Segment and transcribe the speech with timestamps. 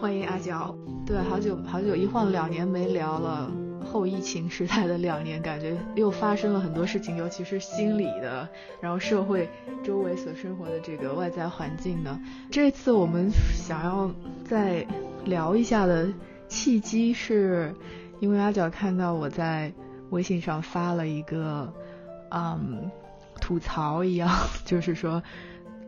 [0.00, 0.72] 欢迎阿娇。
[1.04, 3.50] 对，好久好久一晃两年没聊了，
[3.84, 8.48] 后疫情时代的两年，感觉又发生了很多事情，尤其是心理的，
[8.80, 9.50] 然后社会
[9.82, 12.16] 周围所生活的这个外在环境的。
[12.48, 14.08] 这次我们想要
[14.44, 14.86] 再
[15.24, 16.08] 聊一下的
[16.46, 17.74] 契机，是
[18.20, 19.72] 因为阿娇看到我在
[20.10, 21.72] 微信上发了一个，
[22.30, 22.88] 嗯，
[23.40, 24.30] 吐槽一样，
[24.64, 25.20] 就是说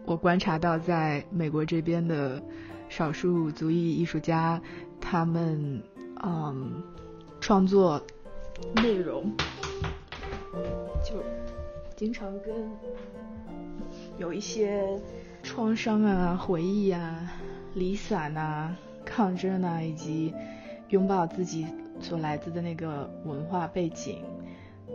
[0.05, 2.43] 我观察到在美国这边的。
[2.91, 4.61] 少数族裔艺术家，
[5.01, 5.81] 他们
[6.25, 6.83] 嗯
[7.41, 8.03] 创作
[8.75, 9.33] 内容
[11.03, 11.23] 就
[11.97, 12.53] 经常跟
[14.19, 14.85] 有一些
[15.43, 17.33] 创伤啊、回忆啊、
[17.75, 20.35] 离散啊、抗争啊，以及
[20.89, 21.67] 拥抱自己
[22.01, 24.25] 所来自的那个文化背景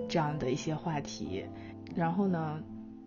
[0.10, 1.46] 这样的一些话题。
[1.96, 2.62] 然后呢，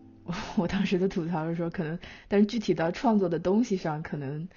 [0.57, 4.49] 我当时的吐槽是说，可能但是具体到创作的东西上，可能。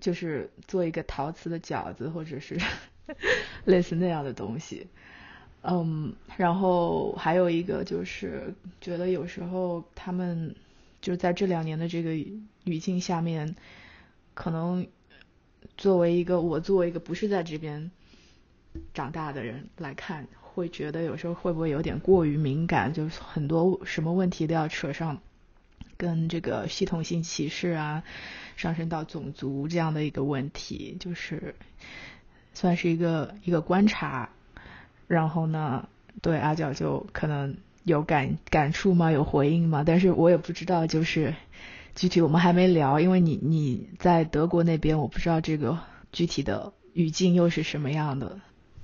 [0.00, 2.58] 就是做一个陶瓷的饺子，或者是
[3.64, 4.86] 类似那样的东西，
[5.62, 10.54] 嗯，然后还有一个就是觉得有时候他们
[11.00, 12.14] 就在这两年的这个
[12.64, 13.56] 语境下面，
[14.34, 14.86] 可能
[15.76, 17.90] 作为一个我作为一个不是在这边
[18.94, 25.20] 长大的人来看，会觉得有时候会不会有点过于敏感，就是很多什么问题都要扯上
[25.96, 28.02] 跟这个系统性歧视啊。
[28.56, 31.54] 上升到种族这样的一个问题，就是
[32.54, 34.30] 算是一个一个观察。
[35.08, 35.88] 然后呢，
[36.22, 39.10] 对阿角就可能有感感触吗？
[39.10, 39.84] 有回应吗？
[39.86, 41.34] 但是我也不知道，就是
[41.94, 45.78] 具体我们还没聊，因为你你在德国那边，我不知道这个
[46.12, 48.40] 具体的语境又是什么样的。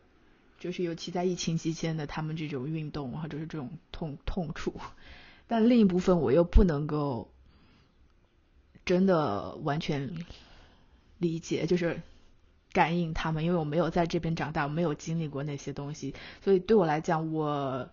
[0.59, 4.75] 就是尤其在疫情期间的他们这种运动或者是这种痛痛处，
[5.47, 7.31] 但另一部分我又不能够
[8.85, 10.15] 真的完全。
[11.25, 12.01] 理解就是
[12.71, 16.13] 感应他们，因为我没有在这边长大，我没有经历过那些东西，
[16.43, 17.89] 所以对我来讲，我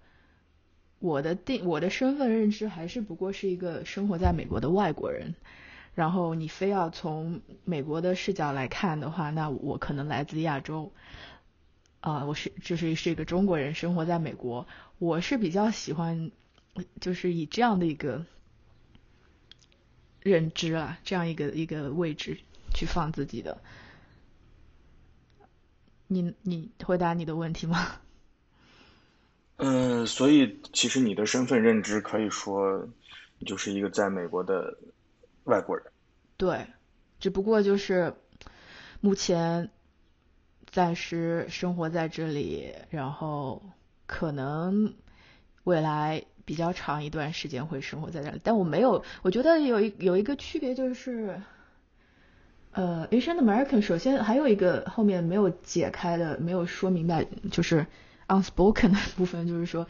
[0.98, 5.34] 我的定我的身份认知还是不过是一个生活在美国的外国人。
[5.94, 10.90] 然后你非要从美国的视角来看的话，那我可能来自亚洲，
[12.00, 14.66] 啊，我是就是是一个中国人，生活在美国。
[14.98, 16.30] 我是比较喜欢
[16.98, 18.24] 就是以这样的一个
[20.22, 22.38] 认知啊，这样一个一个位置。
[22.72, 23.60] 去放自己的，
[26.08, 28.00] 你你回答你的问题吗？
[29.56, 32.86] 嗯， 所以其实你的身份认知可以说
[33.46, 34.76] 就是一个在美国的
[35.44, 35.86] 外国人。
[36.36, 36.66] 对，
[37.20, 38.14] 只不过就是
[39.00, 39.70] 目前
[40.70, 43.62] 暂时生活在这里，然后
[44.06, 44.94] 可能
[45.64, 51.40] 未来比较长一段时间会生活在这里，但我没有，我觉得有一有一个区别就是。
[52.72, 57.86] 呃，Asian American 首先还有一个后面没有解开的、没有说明白，就是
[58.28, 59.86] unspoken 的部分，就是说，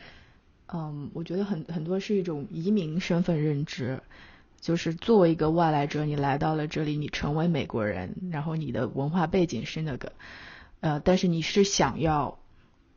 [0.66, 4.00] 嗯，我觉得很很多是一种移民身份认知，
[4.60, 10.12] 就是作为一个外来者，你来到了这里，你成为美国人，然后你的文化背景是那个，
[10.80, 12.40] 呃，但是你是想要，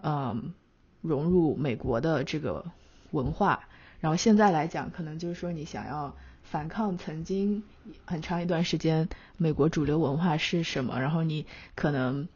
[0.01, 0.53] 嗯，
[1.01, 2.65] 融入美国的这个
[3.11, 3.67] 文化，
[3.99, 6.15] 然后现在来讲，可能就是说你想要。
[6.49, 7.63] 反抗曾经
[8.05, 10.99] 很长一段时间美国主流文化是什么？
[10.99, 11.45] 然后你
[11.75, 12.27] 可能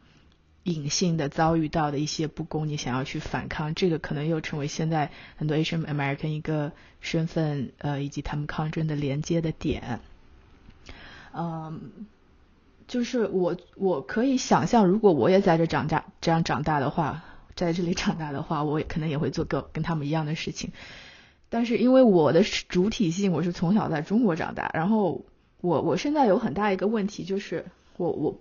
[0.64, 10.00] 隐性的遭遇到的一些不公，你想要去反抗，这个可能又成为现在很多 Asian American 一个身份呃以及他们抗争的连接的点。
[11.32, 12.06] 嗯，
[12.88, 17.24] 就是我我可以想象，如果我也在这长大这样长大的话，
[17.54, 20.72] 在这里长大的话，我也可能也会做个跟他们一样的事情。
[21.52, 25.26] 但是因为我的主体性，我是从小在中国长大，然后
[25.60, 27.66] 我我现在有很大一个问题，就是
[27.96, 28.40] 我我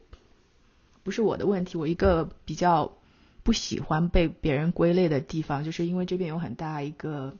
[1.01, 2.93] 不是我的问题，我一个比较
[3.41, 7.35] 不喜欢被别人归类的地方，就是因为这边有很大一个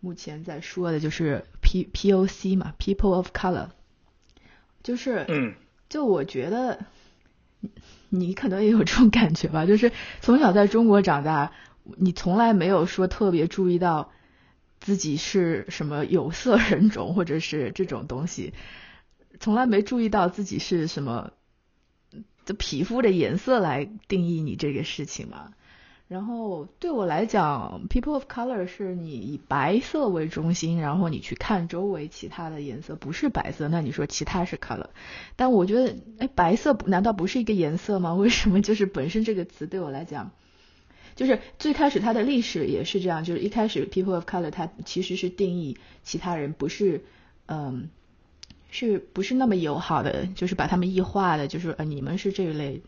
[0.00, 3.68] 目前在说的就是 P P O C 嘛，People of Color，
[4.82, 5.54] 就是嗯，
[5.88, 6.80] 就我觉得
[8.08, 11.52] 你可能也有这种感觉吧，就是从小在中国长大，
[11.84, 14.10] 你从来没有说特别注意到。
[14.80, 18.52] 自己是什么有色人种，或者是这种东西，
[19.40, 21.32] 从来没注意到自己是什么
[22.46, 25.52] 的皮肤的颜色来定义你这个事情嘛。
[26.08, 34.86] 然后对我来讲，people of color 是你以白色为中心，然后你去看周围其他的颜色不是白色，那你说其他是 color。
[35.36, 38.14] 但我觉得，哎，白色难道不是一个颜色吗？
[38.16, 40.30] 为什么就是本身这个词对我来讲？
[41.18, 47.02] 就是最开始它的历史也是这样，就是一开始 people of color 它其实是定义其他人不是，
[47.46, 47.88] 嗯，
[48.70, 52.82] 是不是那么友好的，就是把他们异化的，就是呃你们是这一类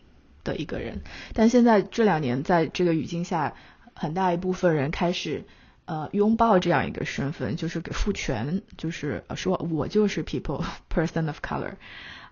[0.45, 1.01] 的一个人。
[1.33, 3.53] 但现在这两年在这个语境下，
[3.93, 5.43] 很大一部分人开始
[5.83, 11.73] 呃拥抱这样一个身份，就是给赋权，就是说我就是 people person of color，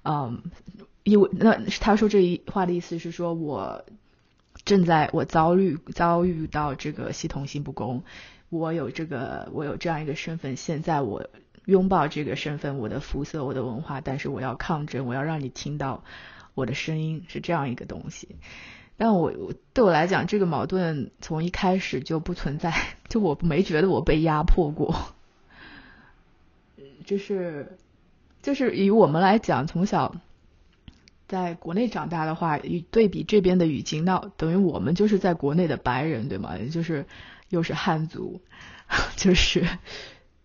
[0.03, 0.43] 嗯，
[1.03, 3.83] 因为那他说这一话的意思是说我。
[4.65, 8.03] 正在我遭遇遭遇到这个系统性不公，
[8.49, 11.27] 我有这个我有这样一个身份，现在我
[11.65, 16.03] 拥抱这个身份，我的肤色，我的文化，但是我要抗争，我要让你听到
[16.53, 18.35] 我的声音，是这样一个东西。
[18.97, 19.33] 但我
[19.73, 22.73] 对我来讲，这个矛盾从一开始就不存在，
[23.07, 24.93] 就我没觉得我被压迫过，
[27.05, 27.77] 就是
[28.41, 30.15] 就是以我们来讲，从小。
[31.29, 36.57] 在国内长大的话，与对比这边的语境，那等于我们就是在国内的白人，对吗？
[36.71, 37.05] 就是
[37.49, 38.41] 又是汉族，
[39.15, 39.63] 就是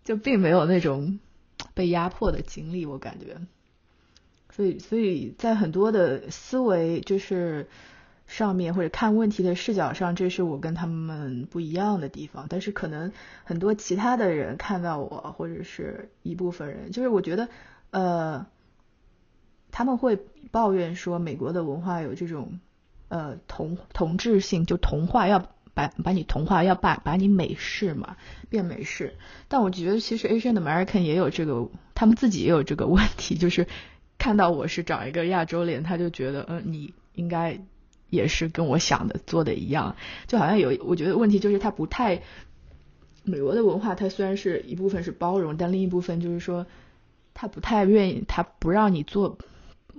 [0.03, 1.19] 就并没有那种
[1.73, 3.35] 被压迫的经历，我感觉。
[4.51, 7.67] 所以，所以在很多的思维就是
[8.27, 12.45] 上面或者看问题的视角上，这是我跟他们不一样的地方。
[12.47, 13.11] 但是，可能
[13.43, 17.49] 很多其他的人看到我，或者是一部分人，就是我觉得，
[17.89, 18.45] 呃。
[19.77, 20.17] 他们会
[20.55, 22.61] 抱怨说，美国的文化有这种
[23.09, 28.15] 呃同同质性，就同化，要把把你同化，要把把你美式嘛，
[28.47, 29.15] 变美式。
[29.49, 33.67] 但我觉得其实 Asian American 也有这个，他们自己也有这个问题，就是
[34.17, 37.59] 看到我是长一个亚洲脸，他就觉得，嗯，你应该
[38.09, 42.21] 也是跟我想的做的一样，就好像有，我觉得问题就是他不太，
[43.25, 46.65] 美国的文化，它虽然是一部分是包容，但另一部分就是说，
[47.33, 49.37] 他不太愿意，他不让你做。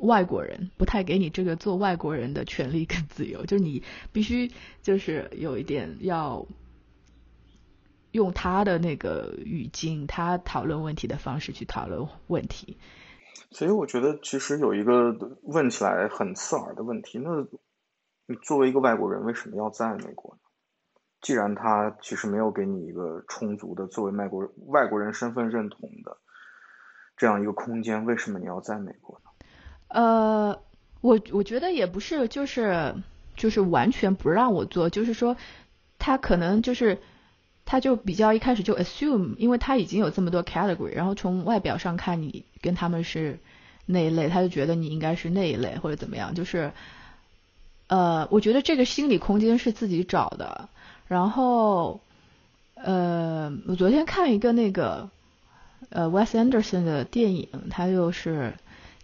[0.01, 4.51] 外国人不太给你这个做外国人的权利跟自由， 就是你必须
[4.83, 6.47] 就是有一点要
[8.13, 12.77] 用他的那个语境，他讨论问题的方式去讨论问题。
[13.51, 17.31] 所以我觉得其实有一个问起来很刺耳的问题，那
[18.27, 20.41] 你作为一个外国人，为什么要在美国呢？
[21.23, 26.19] 既然他其实没有给你一个充足的作为外国外国人身份认同的
[27.17, 29.21] 这样一个空间，为什么你要在美国？
[29.89, 30.59] 呃，
[31.01, 32.95] 我我觉得也不是，就是
[33.37, 35.37] 就是完全不让我做，就是说
[35.99, 36.99] 他可能就是
[37.65, 43.39] 他就比较一开始就 assume，因为他已经有这么多 category，然后从外表上看你跟他们是
[43.87, 46.73] 那一类，他就觉得你应该是那一类或者怎么样，就是
[47.87, 50.69] 呃，我觉得这个心理空间是自己找的。
[51.07, 52.01] 然后
[52.75, 55.09] 呃，我昨天看一个那个
[55.91, 58.55] 呃 Wes Anderson 的电影，他就是。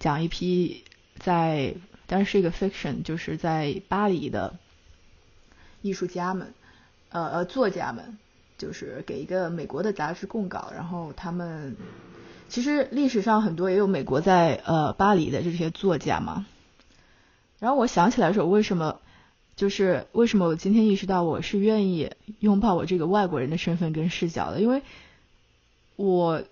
[0.03, 0.83] 讲一批
[1.21, 1.77] 在，
[2.09, 4.59] 但是是一个 fiction，就是在巴黎的
[5.81, 6.53] 艺术家们，
[7.11, 8.19] 呃呃作家们，
[8.59, 11.77] 就是给一个美国的杂志供稿，然后他们
[12.49, 16.47] 其实历史上很多也有美国在呃巴黎的这些作家嘛。
[17.61, 19.01] 然后我想起来说，为什么
[19.55, 24.83] 就是为什么我今天意识到我是愿意拥抱我这个外国人的身份跟视角的，因为
[25.95, 26.43] 我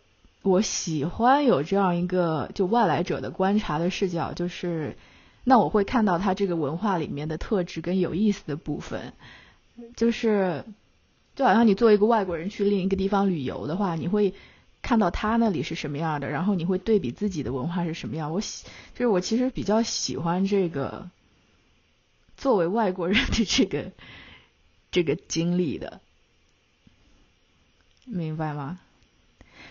[0.42, 4.96] 我喜欢有这样一个就外来者的观察的视角，就是
[5.44, 9.12] 那我会看到他这个文化里面的特质跟有意思的部分，
[9.96, 10.64] 就是
[11.34, 14.34] 就好像你作为一个外国人去另一个地方旅游的话，你会。
[14.82, 18.32] 看到他那里是什么样的，然后你会对比自己的文化是什么样。
[18.32, 21.10] 我喜，就是我其实比较喜欢这个
[22.38, 23.92] 作为外国人的这个
[24.90, 26.00] 这个经历的，
[28.06, 28.80] 明白吗？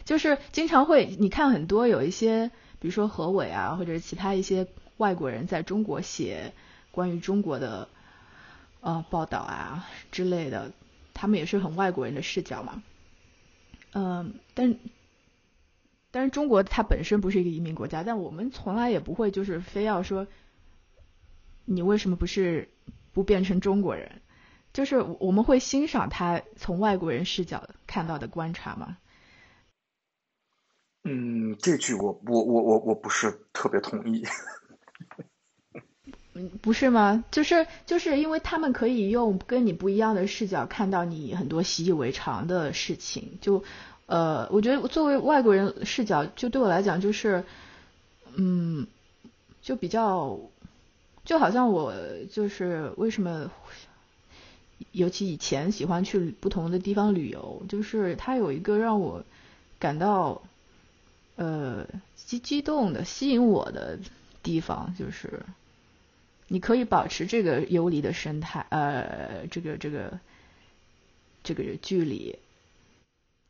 [0.09, 2.49] 就是经常会你看很多有一些，
[2.79, 4.65] 比如说何伟啊，或者是其他一些
[4.97, 6.51] 外国人在中国写
[6.89, 7.87] 关于中国的
[8.81, 10.71] 呃报道啊之类的，
[11.13, 12.81] 他们也是很外国人的视角嘛。
[13.93, 14.75] 嗯，但。
[16.11, 20.25] 但是中国它本身不是一个移民国家，但我们从来也不会就是非要说，
[21.65, 22.67] 你为什么不是
[23.13, 24.23] 不变成中国人？
[24.73, 28.97] 就是我们会欣赏他从外国人视角看到的观察吗？
[31.03, 34.23] 嗯，这句我我我我我不是特别同意。
[36.33, 37.23] 嗯，不是吗？
[37.31, 43.63] 就是就是因为他们可以用跟你不一样的视角看到你很多习以为常的事情，就。
[44.11, 47.43] 呃，我觉得作为外国人视角，就对我来讲就是，
[48.33, 48.87] 嗯，
[49.61, 50.39] 就比较，
[51.23, 51.93] 就好像我
[52.31, 53.51] 就是为什么，
[54.93, 59.23] 尤其以前喜欢去不同的地方旅游，就是它有一个让我
[59.77, 60.41] 感到
[61.39, 63.97] 呃激激动的、吸引我的
[64.43, 65.41] 地方，就是
[66.49, 70.19] 你可以保持这个游离的生态，呃，这个这个
[71.43, 72.37] 这个距离。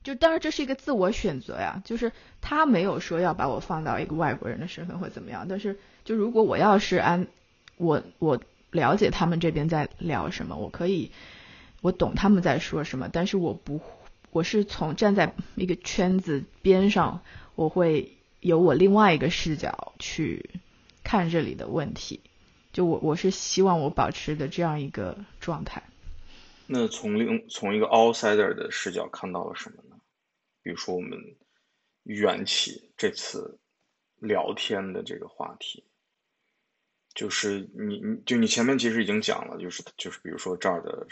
[0.03, 7.27] 就当然这是一个自我选择呀，就是他没有说要把我放到一个外国人的身份或怎么样，但是就如果我要是按
[7.77, 8.39] 我我
[8.72, 11.12] 了解他们这边在聊什么，我可以
[11.81, 13.81] 我懂他们在说什么，但是我不
[14.31, 17.22] 我是从站在一个圈子边上，
[17.59, 20.49] 我会有我另外一个视角去
[21.03, 22.21] 看这里的问题，
[22.71, 25.83] 就我我是希望我保持的这样一个状态。
[26.67, 29.99] 那从另从一个 outsider 的视角看到了什么呢？
[30.63, 31.19] 比如说，我们
[32.03, 33.59] 缘起这次
[34.19, 35.83] 聊天的这个话题，
[37.13, 41.05] 就是你，你就你前面其实已经讲了，就是就是，比如说这儿的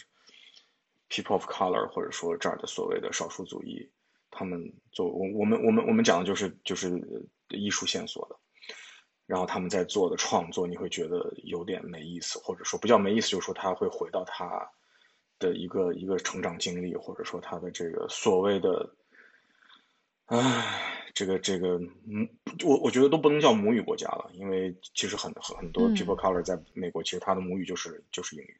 [1.09, 3.89] people of color，或者说这儿的所谓的少数族裔，
[4.31, 7.01] 他们做我我们我们我们讲的就是就是
[7.49, 8.35] 艺术线索的，
[9.25, 14.69] 然后他们在做的创作，你会觉得有点没意思，或者说不叫没意思，就是说他会回到他
[15.39, 18.93] 的一个一个成长经历，或者说他的这个所谓的。
[20.29, 22.27] 唉，这个这个，母
[22.65, 28.57] 我我觉得都不能叫母语国家了，因为其实很很很多 people color 在美国，其实他的母语就是就是英语，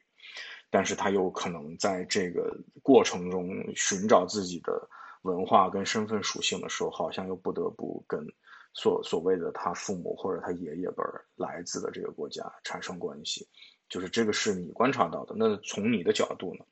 [0.70, 4.88] 但是他有可能在这个过程中寻找自己的
[5.22, 8.26] 文化跟身份属性的时候，好像又不得不跟
[8.72, 11.02] 所所谓的他父母或者他爷爷辈
[11.36, 13.46] 来自的这个国家产生关系，
[13.88, 15.34] 就是这个是你观察到的。
[15.36, 16.64] 那从你的角度呢？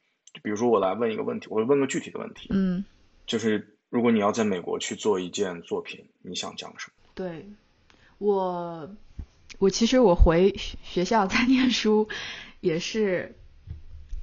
[0.43, 2.85] 比如说我来问一个问题，我问个具体的问题，嗯，
[3.27, 3.73] 就是。
[3.89, 6.93] 如果你要在美国去做一件作品，你想讲什么？
[7.15, 7.49] 对，
[8.19, 8.91] 我，
[9.59, 12.09] 我其实我回学校在念书，
[12.61, 13.37] 也是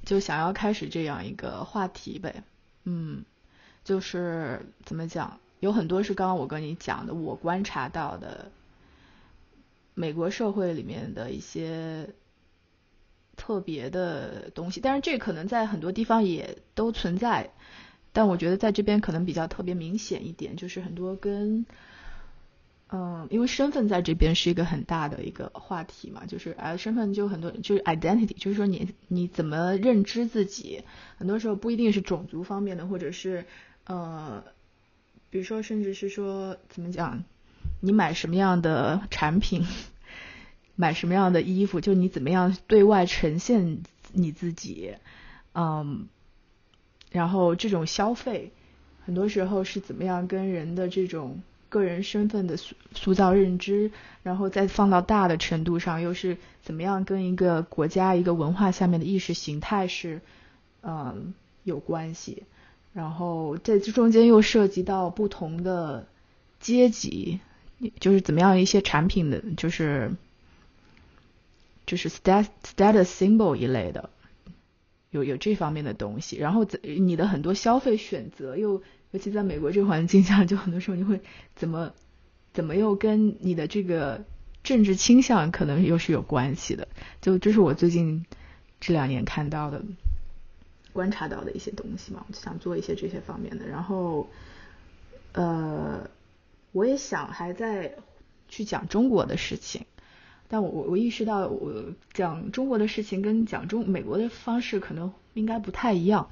[0.04, 2.44] 就想要开始这样一个话题呗。
[2.84, 3.24] 嗯，
[3.84, 8.50] 就是怎么讲，有很多是刚刚我跟你讲的，我观察到的
[9.94, 12.08] 美国社会里面的一些
[13.36, 17.50] 特别的东西，但是这可能在很多地方也都存在。
[18.12, 21.66] 但我觉得在这边可能比较特别明显一点，就是很多跟，
[22.90, 30.84] 嗯，因为身份在这边是一个很大的一个话题嘛，就是啊，身份就很多，就是 identity，就是说你你怎么认知自己，
[31.16, 33.46] 很多时候不一定是种族方面的，或者是
[33.86, 34.44] 呃，
[35.30, 37.24] 比如说甚至是说怎么讲，
[37.80, 39.66] 你买什么样的产品，
[40.76, 44.94] 买什么样的衣服，就你怎么样对外呈现你自己，
[45.54, 46.08] 嗯。
[47.10, 48.50] 然后这种消费，
[49.04, 53.92] 很多时候是怎么样跟人的这种个人身份的塑塑造认知，
[54.24, 60.22] 然后再放到大的程度上，又是怎么样跟一个国家一个文化下面的意识形态是，
[60.82, 62.42] 嗯，有关系。
[62.94, 66.06] 然后在这中间又涉及到不同的
[66.60, 67.40] 阶级，
[68.00, 70.12] 就是怎么样一些产品的，就是
[71.84, 74.08] 就是 status status symbol 一类的。
[75.10, 78.82] 有有这方面的东西，然后你的很多消费选择又，
[79.12, 81.20] 尤其在美国这环境下，就很多时候你会
[81.54, 81.92] 怎么
[82.52, 84.24] 怎么又跟你的这个
[84.64, 86.88] 政治倾向可能又是有关系的？
[87.20, 88.26] 就这是我最近
[88.80, 89.84] 这两年看到的、
[90.94, 93.66] 观察到的一些东西嘛，我就想做一些这些方面的。
[93.66, 94.26] 然后，
[95.32, 96.08] 呃，
[96.72, 97.96] 我也想还在
[98.48, 99.84] 去讲中国的事情，
[100.48, 106.30] 但我我我意识到，我讲中国的事情跟讲中美国的方式可能应该不太一样。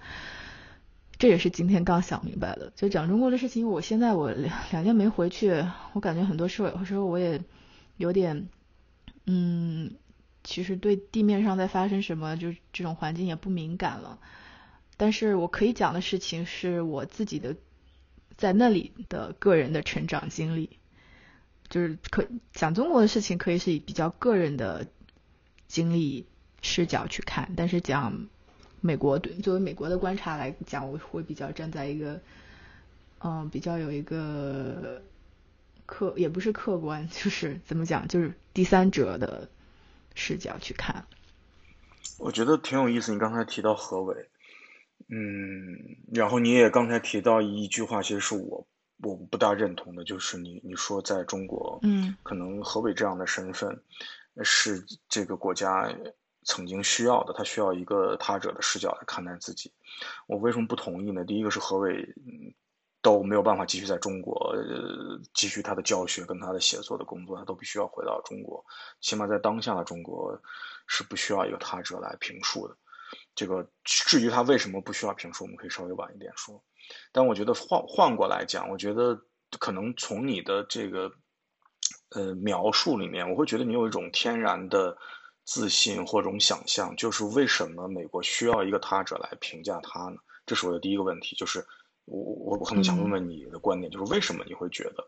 [1.19, 3.69] 这也是今天刚想明白的，就讲中国的事情。
[3.69, 7.41] 我现在我两两年没回去，我感觉很多时候时候我也
[7.97, 8.49] 有点，
[9.27, 9.93] 嗯，
[10.45, 14.19] 其实对地面上在发生什么，就这种环境也不敏感了。
[15.03, 17.57] 但是我可以讲的事情是我自己的
[18.37, 20.79] 在那里的个人的成长经历，
[21.69, 24.87] 就是可讲中国的事情可以是以比较个人的
[25.67, 26.25] 经历
[26.61, 28.29] 视角去看，但是讲。
[28.81, 32.21] 美国对作为美国的观察来讲，我会比较站在一个，
[33.21, 35.03] 嗯，比较有一个
[35.87, 39.49] 客也不是客观，就是怎么讲，就是第三者的
[40.15, 41.07] 视角去看。
[42.19, 44.29] 我觉得挺有意思，你刚才提到何伟，
[45.09, 45.77] 嗯，
[46.13, 48.67] 然后你也刚才提到一句话，其实是我
[49.03, 53.83] 我不大认同的，就是你你说在中国，嗯，可能何伟这样的身份
[54.43, 55.93] 是这个国家。
[56.45, 59.73] 曾经需要的，他需要一个他者的视角来看待自己。
[60.27, 61.25] 我为什么不同意呢？
[61.25, 62.05] 第一个是何伟
[63.01, 68.61] 都没有办法继续在中国呃继续他的教学跟他的写作的工作，他都必须要回到中国。
[69.01, 70.37] 起码在当下的中国
[70.89, 72.77] 是不需要一个他者来评述的。
[73.35, 76.63] 这个至于他为什么不需要评述，我们可以稍微晚一点说。
[77.13, 79.21] 但我觉得换换过来讲，我觉得
[79.59, 81.13] 可能从你的这个
[82.11, 84.97] 呃描述里面，我会觉得你有一种天然的。
[85.45, 90.17] 自信或种想象，就是为什么美国需要一个他者来评价他呢？
[90.47, 91.35] 这是我的第一个问题。
[91.35, 91.59] 就是
[92.05, 95.05] 我我我可能想问问你的观点，就是为什么你会觉得，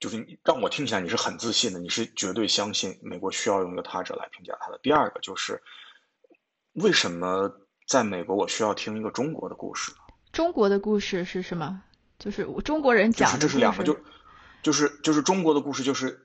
[0.00, 4.78] 就是你让我听起来你是很自信的，你是绝对相信美国需要用一个他者来评价他的。
[4.82, 5.62] 第二个就是
[6.74, 7.52] 为什么
[7.88, 9.98] 在美国我需要听一个中国的故事呢？
[10.32, 11.82] 中国的故事是什么？
[12.18, 13.96] 就是中国人讲，这是两个，就
[14.62, 16.20] 就是就是中国的故事就是。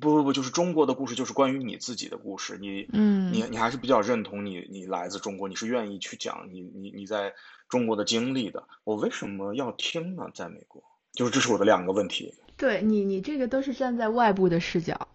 [0.00, 2.56] 不不不，就是中国的故事，就是关于你自己的故事。
[2.60, 7.34] 你，嗯，你你还是比较认同你，你来自中国，你是愿意去讲你你你在
[7.68, 8.62] 中国的经历的。
[8.84, 10.24] 我为什么要听呢？
[10.34, 10.80] 在美国，
[11.14, 12.32] 就是这是我的两个问题。
[12.56, 15.07] 对你，你这个都是站在外部的视角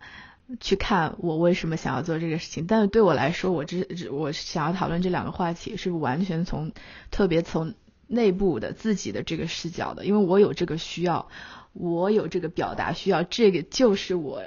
[0.59, 2.65] 去看我为什么想要做这个事情。
[2.67, 6.71] 但是对我来说，我这我想要讨论这两个话题是完全从
[7.11, 7.73] 特别从
[8.07, 11.29] 内部的自己的这个视角的，因为我有这个需要，
[11.73, 14.41] 我有这个表达需要，这个就是我。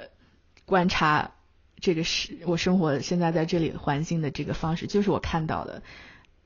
[0.65, 1.31] 观察
[1.79, 5.81] 这个是我生活现在在这里环境的这个方式，就是我看到的。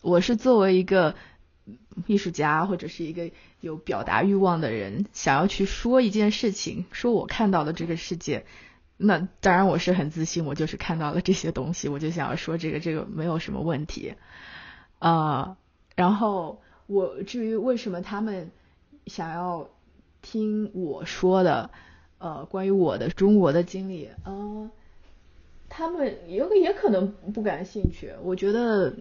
[0.04, 1.16] 我是作为一个
[2.06, 8.46] 艺术家或者是一个有表达欲望的人，想要去说一件事情，说我看到的这个世界。
[9.02, 14.14] 那当然我是很自信，我就是看到了这些东西，我就想要说这个，这个没有什么问题。
[15.00, 15.58] 啊，
[15.96, 18.52] 然后我至于为什么他们
[19.08, 19.70] 想要
[20.22, 21.70] 听我说的？
[22.24, 24.70] 呃，关于我的中国的经历，嗯，
[25.70, 28.14] 他们有也可能不感兴趣。
[28.22, 28.96] 我觉得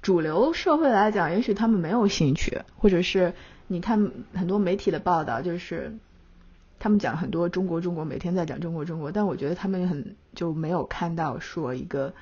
[0.00, 3.32] 主流社会来讲，也许他们没有兴趣，或者是
[3.66, 5.98] 你看很多媒体的报道，就是
[6.84, 12.12] 他们讲很多中国中国，每天在讲中国中国，但我觉得他们很就没有看到说一个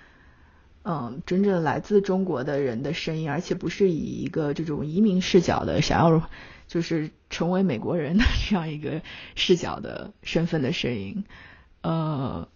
[0.84, 6.30] 嗯真正来自中国的人的声音，而且不是以一个这种移民视角的想要。
[6.68, 9.02] 就是成为美国人的这样一个
[9.34, 11.24] 视角的身份的声音，
[11.82, 12.48] 呃，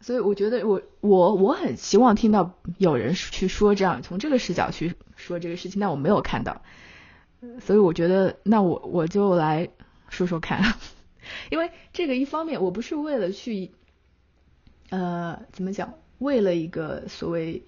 [0.00, 6.62] 所以我觉得我我我很希望听到有人去说这样从这个视角去说这个事情，但我没有看到，
[7.60, 9.68] 所以我觉得那我我就来
[10.12, 10.78] 说说看，
[11.50, 13.72] 因为这个一方面我不是为了去，
[14.90, 17.64] 呃，怎么讲，为了一个所谓。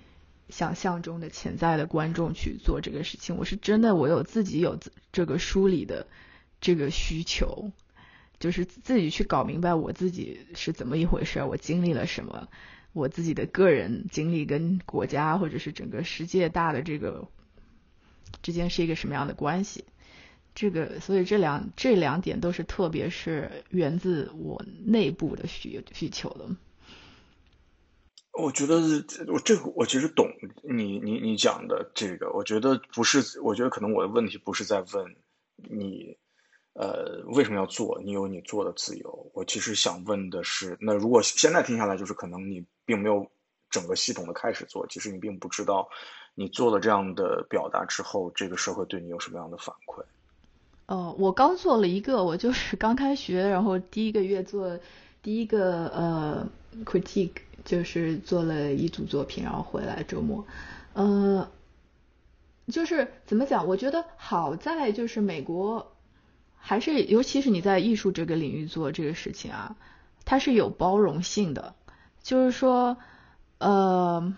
[0.50, 4.78] 想象中的潜在的观众去做这个事情，我是真的，我有自己有
[5.10, 6.06] 这个梳理的
[6.60, 7.72] 这个需求，
[8.38, 12.48] 就是自己去搞明白我自己是怎么一回事，我经历了什么，
[12.92, 17.26] 我自己的个人经历跟国家或者是整个世界大的这个
[18.42, 19.86] 之间是一个什么样的关系，
[20.54, 26.46] 这个所以这两这两点都是特别是源自我内部的需需求的。
[28.32, 28.80] 我觉得
[29.28, 30.28] 我这个我其实懂
[30.62, 35.14] 你你你讲的这个，我觉得不是，我觉得可能我的问题不是在问
[35.56, 36.16] 你，
[36.72, 38.00] 呃，为什么要做？
[38.04, 39.30] 你有你做的自由。
[39.34, 43.30] 我其实想问的是，那如果现在听下来，就是可能你并没有
[43.70, 45.88] 整个系统的开始做，其实你并不知道
[46.34, 50.04] 你做了这样的表达之后，这个社会对你有什么样的反馈。
[50.86, 54.78] 哦，我刚做了一个，我就是刚开学，然后第一个月做
[55.22, 56.46] 第一个呃
[56.84, 57.32] critique，
[57.64, 60.46] 就是做了一组作品，然后回来周末，
[60.92, 61.48] 呃，
[62.68, 63.66] 就是怎么讲？
[63.66, 65.94] 我觉得好在就是美国
[66.56, 69.76] 还是，尤其是你在艺术这个领域做这个事情啊，
[70.26, 71.74] 它是有包容性的，
[72.22, 72.98] 就是说，
[73.56, 74.34] 呃，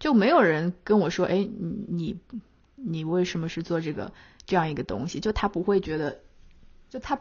[0.00, 1.48] 就没有人跟我说，哎，
[1.86, 2.18] 你
[2.74, 4.12] 你为什么是做这个？
[4.46, 6.20] 这样一个东西，就他不会觉得，
[6.90, 7.18] 就他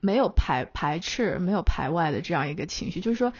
[0.00, 3.00] 没有排排斥、没有排外的这样一个情绪。
[3.00, 3.32] 就是说，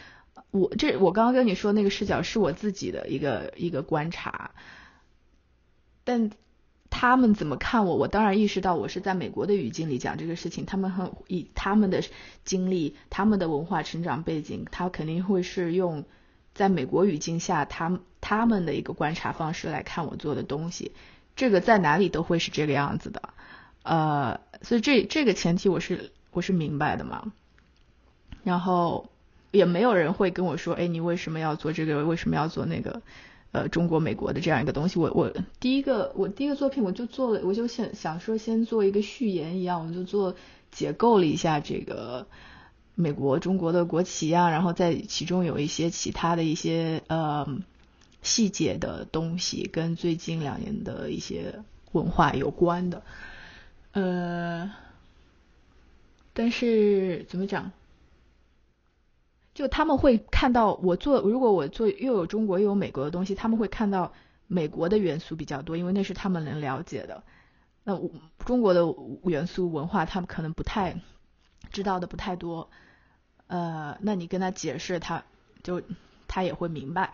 [0.51, 4.51] 我这我刚刚跟你说那个视角是我自己的一个一个观察，
[6.03, 6.31] 但
[6.89, 7.95] 他们怎么看我？
[7.95, 12.03] 我当然意识到我是在美国的语境里讲这个事情，他们很以他们的
[12.45, 16.05] 经历、他们的文化成长背景，他肯定会是用
[16.53, 20.91] 在美国语境下他他们的一个观察方式来看我做的东西。
[21.35, 23.29] 这个在哪里都会是这个样子的，
[23.81, 27.31] 呃，所以这这个前提我是我是明白的嘛。
[28.43, 29.09] 然后
[29.51, 32.05] 也没有人会跟我说，哎，你为什么要做这个？
[32.05, 33.01] 为什么要做那个？
[33.51, 34.99] 呃，中国美国的这样一个东西。
[34.99, 40.35] 我我第一个我第一个作品我就做了，我就想想说先做一个序言一样，我就做
[40.71, 42.27] 解构了一下这个
[42.95, 47.47] 美国中国的国旗啊，然后在其中有一些其他的一些呃。
[48.23, 53.03] 细节的东西跟最近两年的一些文化有关的，
[53.91, 54.71] 呃，
[56.33, 57.71] 但是怎么讲？
[59.53, 64.11] 就他们会看到我做，如果我做又有中国又有美国的东西，他们会看到
[64.47, 67.23] 美国的元素比较多，因为那是他们能了解的。
[67.83, 67.99] 那
[68.45, 68.81] 中国的
[69.25, 70.99] 元素文化，他们可能不太
[71.71, 72.71] 知道的不太多。
[73.45, 75.23] 呃，那你跟他解释，他
[75.61, 75.83] 就
[76.27, 77.13] 他也会明白。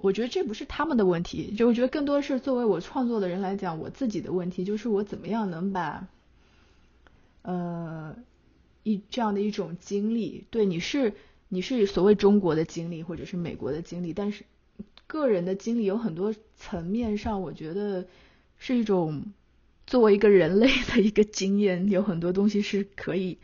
[0.00, 6.06] 我觉得这不是他们的问题，就我觉得更多是作为我创作的人来讲，我自己的问题就是我怎么样能把，
[7.42, 8.14] 呃，
[8.84, 11.14] 一这样的一种经历，对你是
[11.48, 14.44] 你是所谓中国的经历或者是美国的经历，但是
[15.08, 18.06] 个人的经历有很多层面上，我觉得
[18.56, 19.32] 是一种
[19.84, 23.38] 作为一个人类的一个经验，有很多东西是可以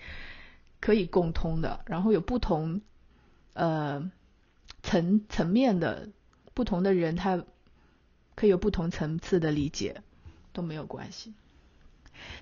[0.81, 2.81] 可以共通的，然后有不同
[3.55, 4.09] 呃
[4.85, 6.11] 层层面的。
[6.55, 7.45] 不同的人，他
[8.35, 10.01] 可以有不同层次的理解，
[10.53, 11.35] 都没有关系。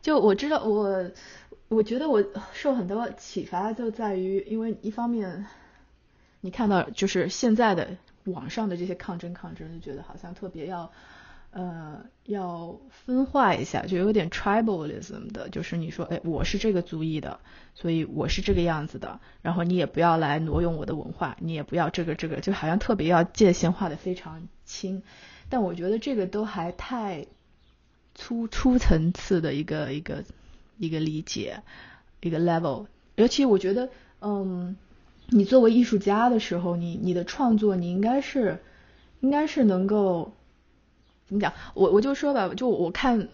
[0.02, 1.10] 就我知道，我
[1.68, 2.22] 我觉得我
[2.52, 5.46] 受很多启发，就在于，因为一方面，
[6.40, 10.92] 你看到就是现在的网上的这些抗争抗争，就觉得好像特别要。
[11.52, 17.40] 呃，要分化一下，就有点 tribalism 的，就是你说，哎，我是这个族裔的，
[17.74, 25.02] 所以我是这个样子的，然后你也不要来挪用我的文化，你也不要这个这个，就好像特别要界限画的非常清。
[25.50, 27.26] 但我觉得这个都还太
[28.14, 30.24] 粗粗层次的一个一个
[30.78, 31.62] 一个理解，
[32.22, 32.86] 一个 level。
[33.16, 33.90] 尤其我觉得，
[34.22, 34.74] 嗯，
[35.26, 38.58] 你作为艺术家的时候，你你的创作，你应该是
[39.20, 40.32] 应该是能够。
[41.32, 41.54] 怎么讲？
[41.72, 43.28] 我我就说吧，就我看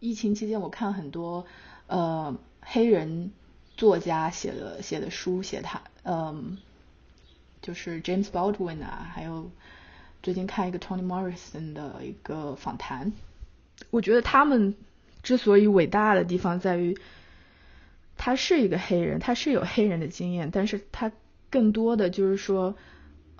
[0.00, 1.46] 疫情期间，我看很多
[1.86, 3.32] 呃黑人
[3.74, 6.58] 作家写的写的书，写他嗯，
[7.62, 9.50] 就是 James Baldwin 啊，还有
[10.22, 13.14] 最近看一个 Toni Morrison 的一个访谈，
[13.90, 14.74] 我觉得他们
[15.22, 16.98] 之所以伟大的地方在于，
[18.18, 21.10] 他是一个黑人，他是有黑人的经验，但是他
[21.48, 22.74] 更多的就是说，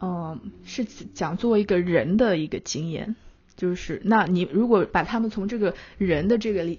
[0.00, 3.14] 嗯，是讲作为一个人的一个经验。
[3.58, 6.78] 就是，那你如果把他们从这个人的这个理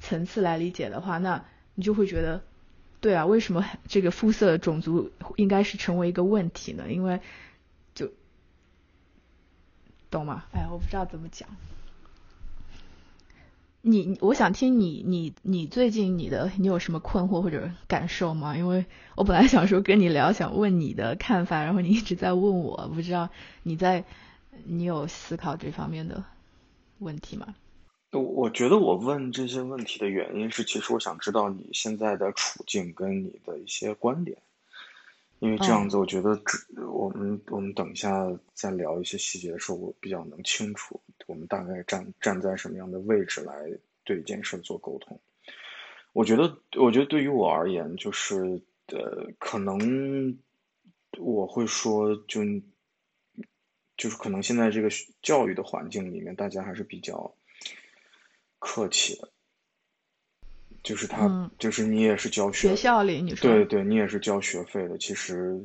[0.00, 2.42] 层次来理解的话，那你就会觉得，
[3.00, 6.92] 对啊，为什么这个肤色种族应该是成为一个问题呢？
[6.92, 7.20] 因为
[7.94, 8.10] 就
[10.10, 10.44] 懂吗？
[10.52, 11.48] 哎，我不知道怎么讲。
[13.80, 18.58] 你，我想听你，你，你最近你的你有什么困惑或者感受吗？
[18.58, 23.30] 因为我本来想说跟你聊，想问你的看法，然后你一直在问我，不知道
[23.62, 24.04] 你在。
[24.64, 26.24] 你有思考这方面的
[26.98, 27.54] 问题吗？
[28.12, 34.38] 我我觉得我问这些问题的原因是，其实我想知道你现在的处境跟你的一些观点，
[35.40, 36.40] 因为这样子，我觉得
[36.90, 43.70] 我们我们等一下再聊一些细节的时候，我比较能清楚我们大概站站在什么样的位置来
[44.04, 45.20] 对一件事做沟通。
[46.14, 50.38] 我觉得，我觉得对于我而言，就是呃，可能
[51.18, 52.40] 我会说就。
[53.98, 54.88] 就是可能现在这个
[55.20, 57.34] 教育的环境里面，大家还是比较
[58.58, 59.28] 客气的。
[60.84, 64.96] 就是他，就是你也是交学校里，你说对对，你也是交学费的。
[64.96, 65.60] 其实，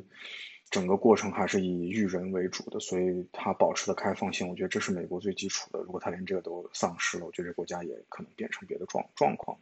[0.70, 5.78] 整个过程还是以育人为主的，所以它保持的开放性，我觉得这是美国最基础的。
[5.78, 9.56] 如果他连这个都丧失了，我觉得这国家也可能变成别的状状况。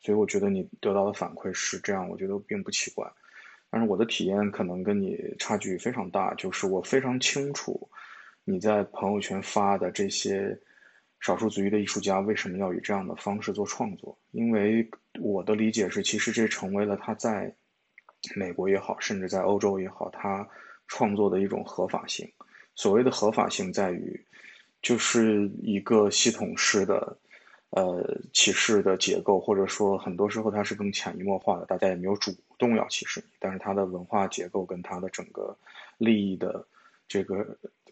[0.00, 3.06] 所以我觉得你得到的反馈是这样，我觉得并不奇怪。
[3.68, 7.88] 但是我的体验可能跟你差距非常大，就是我非常清楚
[8.48, 10.56] 你在朋友圈发的这些
[11.20, 14.88] 少数族裔的艺术家为什么要以这样的方式做创作，因为
[15.20, 17.52] 我的理解是，其实这成为了他在
[18.36, 20.48] 美国也好，甚至在欧洲也好，他
[20.86, 22.26] 创作的一种合法性。
[22.76, 24.24] 所谓的合法性在于，
[24.80, 27.18] 就是一个系统式的。
[27.70, 28.00] 呃，
[28.32, 35.54] 歧视的结构，或者说很多时候它是更潜移默化的，大家也没有主动要歧视你，但是它的文化结构跟它的整个
[35.98, 36.64] 利益的
[37.08, 37.44] 这个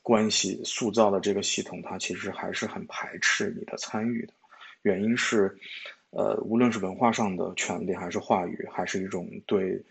[0.04, 4.34] 关系塑造的这个系统，它其实还是很排斥你的参与的。
[4.82, 5.58] 原因是，
[6.10, 9.82] 呃，无论是文化上的权利，还是话语，还是一种对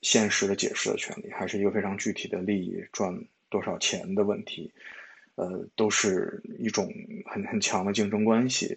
[0.00, 3.14] 现实的解释的权利，还是一个非常具体的利益赚
[3.50, 4.72] 多少钱的问题，
[5.34, 6.90] 呃，都是一种
[7.26, 8.76] 很很强的竞争关系。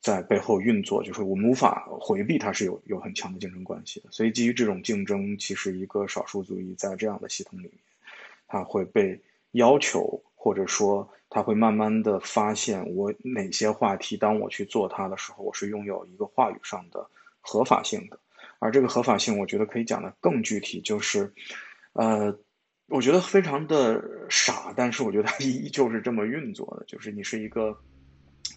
[0.00, 4.08] 在背后运作，就是我们无法回避，它是有有很强的竞争关系的。
[4.12, 7.72] 所以基于这种竞争，其实一个少数族裔在这样的系统里面，
[8.46, 9.20] 他会被
[9.52, 17.08] 要求，或者说他会慢慢的发现，我哪些话题，当我去做它的时候，我是拥有一个话语上的
[17.40, 18.18] 合法性的。
[18.58, 21.32] 而这个合法性，我觉得可以讲的更具体，就是，
[21.92, 22.38] 呃，
[22.88, 27.78] 我觉得非常的傻，但是我觉得它依旧是这么运作的，就是你是一个。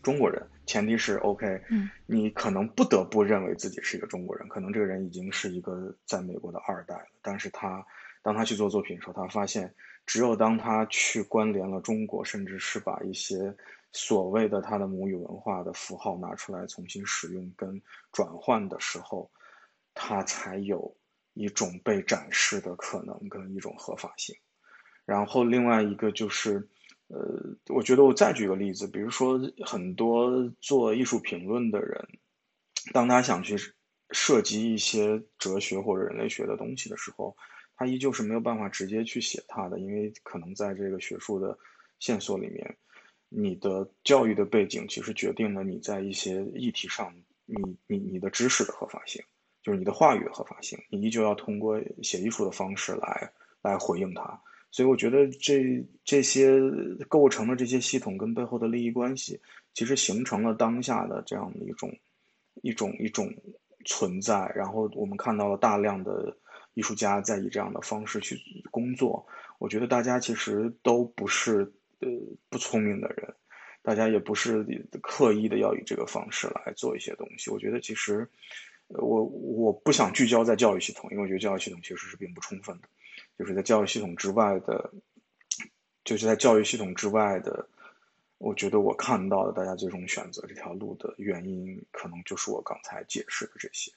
[0.03, 7.05] 中国人，前提是 OK，嗯，你可能不得不认为自己是一个中国人，可能这个人已经是一个在美国的二代了。
[7.21, 7.85] 但是他
[8.21, 9.73] 当他去做作品的时候，他发现，
[10.05, 13.55] 只有当他去关联了中国，甚至是把一些
[13.91, 19.29] 所谓的他的母语文化的符号拿出来重新使用跟转换的时候，
[19.93, 20.95] 他才有
[21.33, 24.35] 一种被展示的可能跟一种合法性。
[25.05, 26.67] 然后另外一个就是。
[27.11, 27.19] 呃，
[27.73, 32.07] 我觉得我再举个例子，比如说很多做艺术评论的人，
[32.93, 33.57] 当他想去
[34.11, 37.35] 涉及一些哲学或者人类学的东西的时候，
[37.79, 41.57] 他依旧是没有办法直接去写它的，因为可能在这个学术的
[41.97, 42.75] 线索里面，
[43.29, 47.09] 你的教育的背景其实决定了你在一些议题上，
[47.45, 47.55] 你
[47.87, 49.23] 你你的知识的合法性，
[49.63, 54.37] 就是你的话语的合法性，你依旧要通过写艺术的方式来来回应它。
[54.71, 56.59] 所以我觉得这这些
[57.07, 59.39] 构成的这些系统跟背后的利益关系，
[59.73, 61.97] 其实形成了当下的这样的一种
[62.61, 63.33] 一种一种
[63.85, 64.51] 存在。
[64.53, 66.35] 然后我们看到了大量的
[66.73, 68.39] 艺术家在以这样的方式去
[68.71, 69.25] 工作。
[69.57, 72.07] 我觉得大家其实都不是呃
[72.49, 73.33] 不聪明的人，
[73.81, 74.63] 大家也不是
[75.01, 77.49] 刻意的要以这个方式来做一些东西。
[77.51, 78.27] 我觉得其实
[78.87, 82.87] 我我不想聚焦在教育系统，因为我觉得教育系统其实是并不充分的。
[83.37, 84.93] 就是在教育系统之外的，
[86.03, 87.67] 就是在教育系统之外的，
[88.37, 93.91] 我觉得我看到的大家最终选择这条路的原因，可能就是我刚才解释的这些。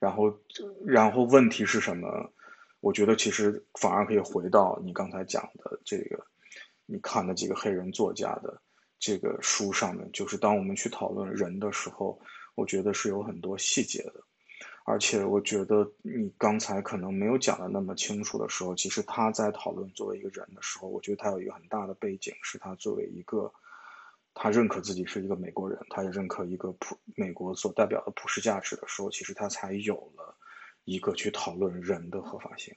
[0.00, 0.36] 然后，
[0.84, 2.32] 然后问题是什么？
[2.80, 6.26] 我觉得其实反而可以回到你刚才讲的这个，
[6.86, 8.60] 你看的几个黑人作家的
[8.98, 12.18] 这个书上面，就是当我们去讨论人的时候，
[12.54, 14.14] 我觉得是有很多细节的。
[14.86, 23.52] 而且我觉得你刚才可能没有讲的那么清楚的时候，其实他在讨论作为一个人的时候，我觉得他有一个很大的背景，是他作为一个，
[24.34, 30.34] 他认可自己是一个美国人，他也认可一个普美国所代表的普世价值的时候，其实他才有了
[30.84, 32.74] 一个去讨论人的合法性。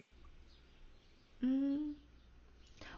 [1.40, 1.96] 嗯，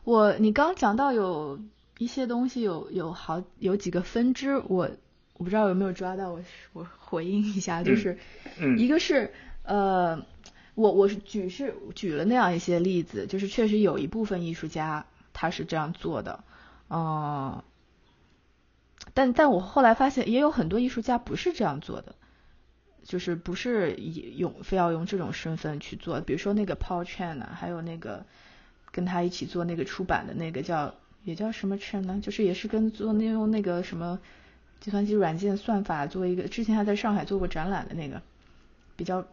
[0.04, 1.60] 我你刚讲到有
[1.98, 4.89] 一些东西有有好有几个分支，我。
[5.38, 6.41] 我不知道有没有抓到我，
[6.72, 8.18] 我回应一下，就是，
[8.78, 10.26] 一个是，呃，
[10.76, 16.41] 我我是举是举了那样一些例子，就是确实有一部分艺术家他是这样做的，
[16.89, 17.62] 嗯，
[19.15, 22.13] 但但我后来发现也有很多艺术家不是这样做的，
[23.04, 28.23] 就是不是以用非要用这种身份去做，比如说那个 Paul Chan 啊，还有那个
[28.91, 34.19] 跟他一起做那个出版的那个叫也叫什么 Chan 呢，就是也是跟做那用那个什么。
[34.82, 38.21] 计算机软件算法做一个，之前还在上海做过展览的那个，
[38.95, 39.25] 比较，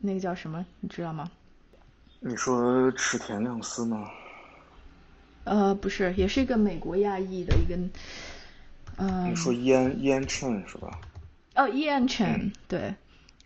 [0.00, 1.30] 那个叫什么，你知道吗？
[2.18, 4.10] 你说池田亮司吗？
[5.44, 7.78] 呃，不是，也是一个美国亚裔的一个，
[9.00, 9.30] 嗯。
[9.30, 11.00] 你说 Ian Ian Chen 是吧？
[11.56, 12.94] 哦，Ian Chen，对，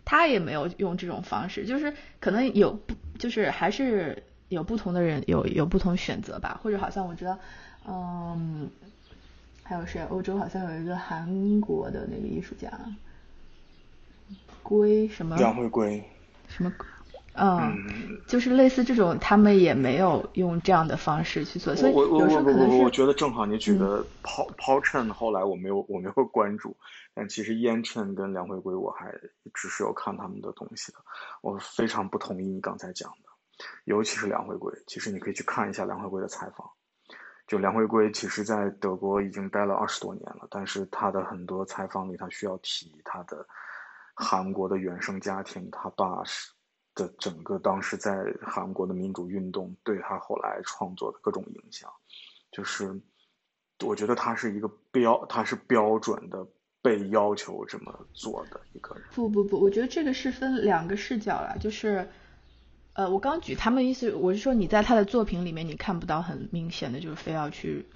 [0.05, 7.39] 他也没有用这种方式，就是可能有不，就是还是有不同的人有有不同选择吧，或者好像我知道，
[7.87, 8.71] 嗯。
[9.67, 10.03] 还有谁？
[10.11, 12.71] 欧洲好像有一个韩国的那个艺术家，
[14.63, 15.39] 龟什么？
[15.39, 16.05] 杨慧龟。
[16.49, 16.71] 什么？
[17.37, 22.83] 嗯，就是类似这种，他们也没有用这样的方式去做，所以有时候可能是。
[22.83, 26.77] 我觉得正好你举的抛抛衬，后来我没有我没有关注，
[27.13, 29.13] 但其实烟衬跟梁回归我还
[29.53, 30.99] 只是有看他们的东西的。
[31.43, 33.29] 我非常不同意你刚才讲的，
[33.85, 34.73] 尤其是梁回归。
[34.87, 36.71] 其实你可以去看一下梁回归的采访。
[37.49, 43.45] 就梁回归，其实在德国已经待了二十多年了，但是他的很多采访里，他需要提他的
[44.15, 46.54] 韩国的原生家庭，他爸是。
[46.95, 51.91] 的整个当时在韩国的民主运动对他后来创作的各种影响，
[52.53, 53.01] 就是
[53.85, 56.47] 我觉得他是一个标，他是标准的
[56.81, 59.05] 被要求这么做的一个人。
[59.13, 62.09] 不不不，我觉得这个是分两个视角了，就是
[62.93, 67.87] 呃，我刚举他们意思，我是说你在他的作品里面你看不到很明显的，就是非要去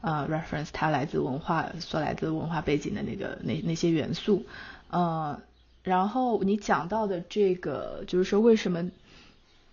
[0.00, 4.44] 呃 reference 他来自文化所来自文化背景的那个那那些元素，
[4.88, 5.40] 呃。
[5.82, 8.90] 然后你讲到的这个，就是说为什么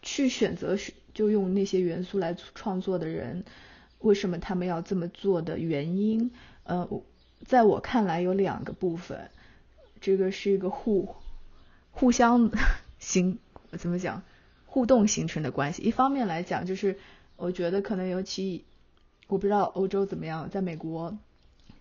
[0.02, 0.78] 去选择
[1.14, 3.44] 就用那些元素来创作的人，
[4.00, 6.32] 为什么他们要这么做的原因，
[6.64, 6.88] 呃，
[7.46, 9.30] 在我看来有两个部分，
[10.00, 11.14] 这个是一个互
[11.92, 12.52] 互相
[13.00, 13.38] 形
[13.78, 14.24] 怎么讲
[14.66, 15.82] 互动形成的关系。
[15.82, 16.98] 一方面来讲，就是
[17.36, 18.64] 我觉得可能尤其
[19.28, 21.18] 我不知道欧洲怎么样，在美国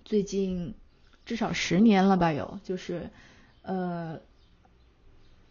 [0.05, 0.75] 最近
[1.25, 3.09] 至少十年了吧，有就是。
[3.67, 4.21] 呃，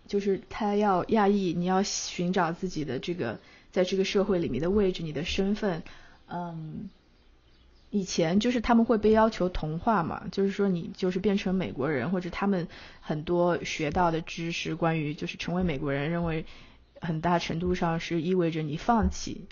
[0.08, 3.40] 就是他要亚裔，你要寻找自己的这个
[3.72, 5.84] 在这个社会里面的位置，你的身份。
[6.28, 6.90] 嗯，
[7.90, 12.68] 以前就是他们会被要求同化嘛，就是说你就是变成美国人，或者他们
[13.02, 16.46] 很多学到的知识，关于就是成为美国人，认为
[17.02, 19.48] 很大程度上是意味着你放弃，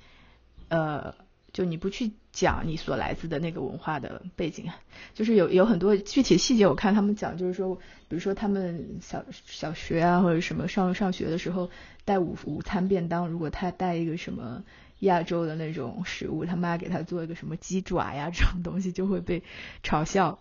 [0.69, 1.13] 呃。
[1.53, 4.65] 就你不去讲你所来自的那个文化的背景，
[5.13, 11.69] 就是有有很多具体细节，我看他们讲，就是说，比如说他们小小学啊或者什么上上学的时候
[12.05, 14.63] 带午午餐便当，如果他带一个什么
[15.01, 19.43] 亚洲的那种食物，他妈给他做一个什么鸡爪呀这种东西就会被
[19.83, 20.39] 嘲笑。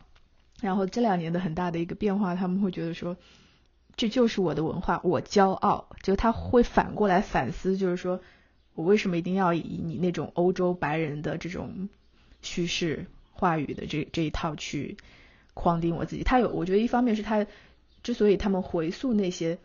[0.63, 3.19] 然后这两年的很大的一个变化，他们会觉得说
[3.97, 5.91] 这就是我的文化，我骄傲。
[6.03, 8.23] 就他会反过来反思，就是说。
[8.75, 11.91] 我为什么一定要以你那种欧洲白人的这种
[12.41, 14.97] 叙事话语的这这一套去
[15.53, 16.23] 框定我自己？
[16.23, 17.47] 他有，我觉得一方面是他
[18.03, 19.59] 之所以他们回溯那些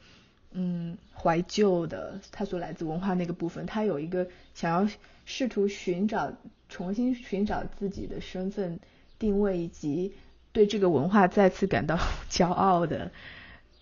[0.51, 4.89] 嗯怀旧的他所来自文化那个部分，他有一个想要
[5.25, 6.33] 试图寻找
[6.67, 8.79] 重新寻找自己的身份
[9.17, 10.13] 定位，以及
[10.51, 11.97] 对这个文化再次感到
[12.29, 13.11] 骄傲的，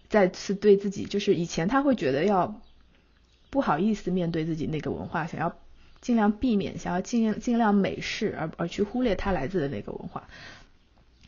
[0.08, 2.62] 再次对自己就是以前他会觉得要。
[3.56, 5.56] 不好意思面对自己那个文化，想要
[6.02, 10.28] 尽量避免，想要尽尽量美式，而而去忽略他来自的那个文化。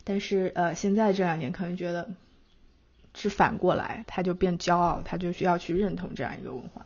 [0.04, 2.10] 但是呃，现在这两年可能觉得
[3.14, 6.86] 是反过来，他就变骄傲，他就需要去认同这样一个文化。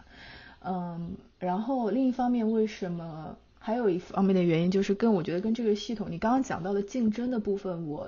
[0.63, 8.07] 嗯，然后另一方面，为什么还有一方面的原因，就是跟我觉得跟这个系统，你刚刚讲到的竞争的部分，我。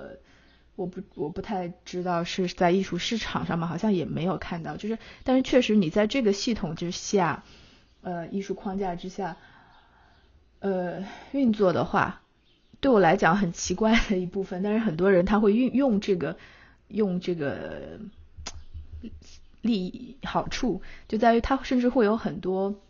[0.76, 4.76] 我不我不太知道是在艺术市场上嘛，好像也没有看到。
[4.76, 7.44] 就是，但是确实你在这个系统之下，
[8.02, 9.36] 呃，艺术框架之下，
[10.58, 12.22] 呃，运作的话，
[12.80, 14.64] 对我来讲很奇怪的一部分。
[14.64, 16.36] 但是很多人他会运用这个
[16.88, 18.00] 用这个
[19.60, 22.80] 利益好处，就在于他甚至会有很多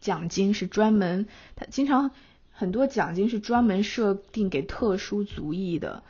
[0.00, 2.10] 奖金是专门，他经常
[2.50, 6.02] 很多奖金是专门设定给特殊族裔的。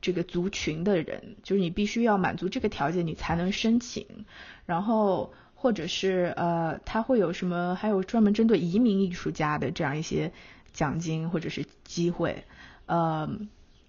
[0.00, 4.06] 这个族群的人，就是你必须要满足这个条件，你才能申请。
[4.66, 7.74] 然后或者是呃，他会有什么？
[7.74, 10.32] 还有专门针对移民艺术家的这样一些
[10.72, 12.44] 奖金或者是机会。
[12.86, 13.28] 呃，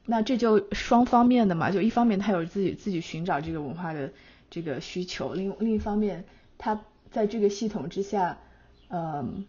[0.05, 4.11] 那这就双方面的嘛，就一方面他有自己自己寻找这个文化的
[4.49, 6.25] 这个需求，另另一方面
[6.57, 8.37] 他在这个系统之下，
[8.89, 9.45] 嗯。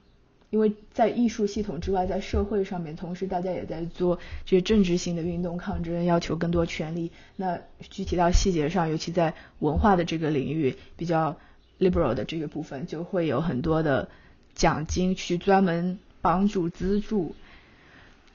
[0.50, 7.12] 因为在艺术系统之外，在社会上面，同时大家也在做这些政治性的运动抗争，要求更多权利。
[7.36, 11.36] 那具体到细节上，尤其在文化的这个领域，比较
[11.78, 14.08] liberal 的这个部分，就会有很多的
[14.54, 17.36] 奖金去专门帮助资助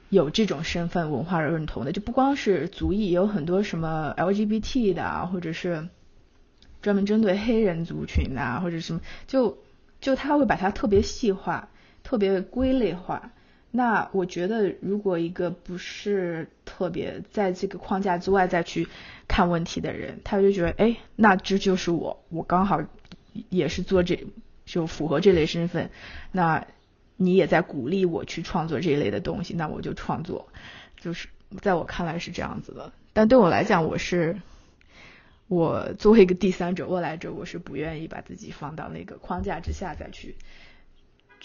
[0.10, 5.90] 有这种身份文化的认同的，就不光是族裔，有很多什么 LGBT 的啊，或者是
[6.82, 9.58] 专门针对黑人族群的，或者什么，就
[10.00, 11.68] 就他会把它特别细化。
[12.06, 13.32] 特别归类化，
[13.72, 18.88] 那我觉得如果一个不是特别在这个框架之外再去
[19.28, 22.82] 看问题的人，他就觉得，哎，那这就是我，我刚好
[23.50, 24.28] 也是做这
[24.66, 25.90] 就符合这类身份，
[26.32, 26.68] 那
[27.18, 30.48] 你也在鼓励我去创作这一类的东西，那我就创作，
[30.98, 31.28] 就是
[31.60, 34.40] 在我看来是这样子的，但对我来讲，我是
[35.48, 40.36] 我作为一个第三者、外来者，我是不愿意把自己放到那个框架之下再去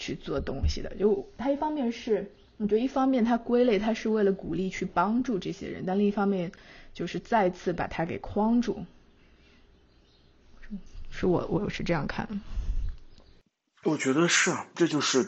[0.01, 0.93] 去做东西的。
[0.95, 6.51] 就他一方面是，我觉得一方面他归类，他是为了鼓励去帮助这些人，但另一方面
[6.91, 8.83] 就是再次把他给框住。
[11.11, 12.27] 是我，我是这样看。
[13.83, 15.23] 我觉得是啊，这就是，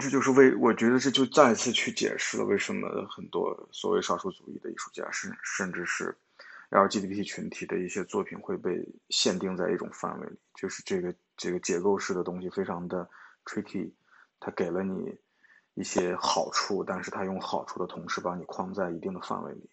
[0.00, 6.16] 这就是为，我觉得这就再次去解释了为什么很多所谓少数族裔的艺术家，甚甚至是
[6.70, 13.08] LGBT 群体的一些作品会被限定在一种范围里，就是这个这个结构式的东西非常的
[13.44, 13.90] tricky，
[14.40, 15.16] 它给了你
[15.74, 19.68] 一些好处，但是他用好处的同时把你框在一定的范围里。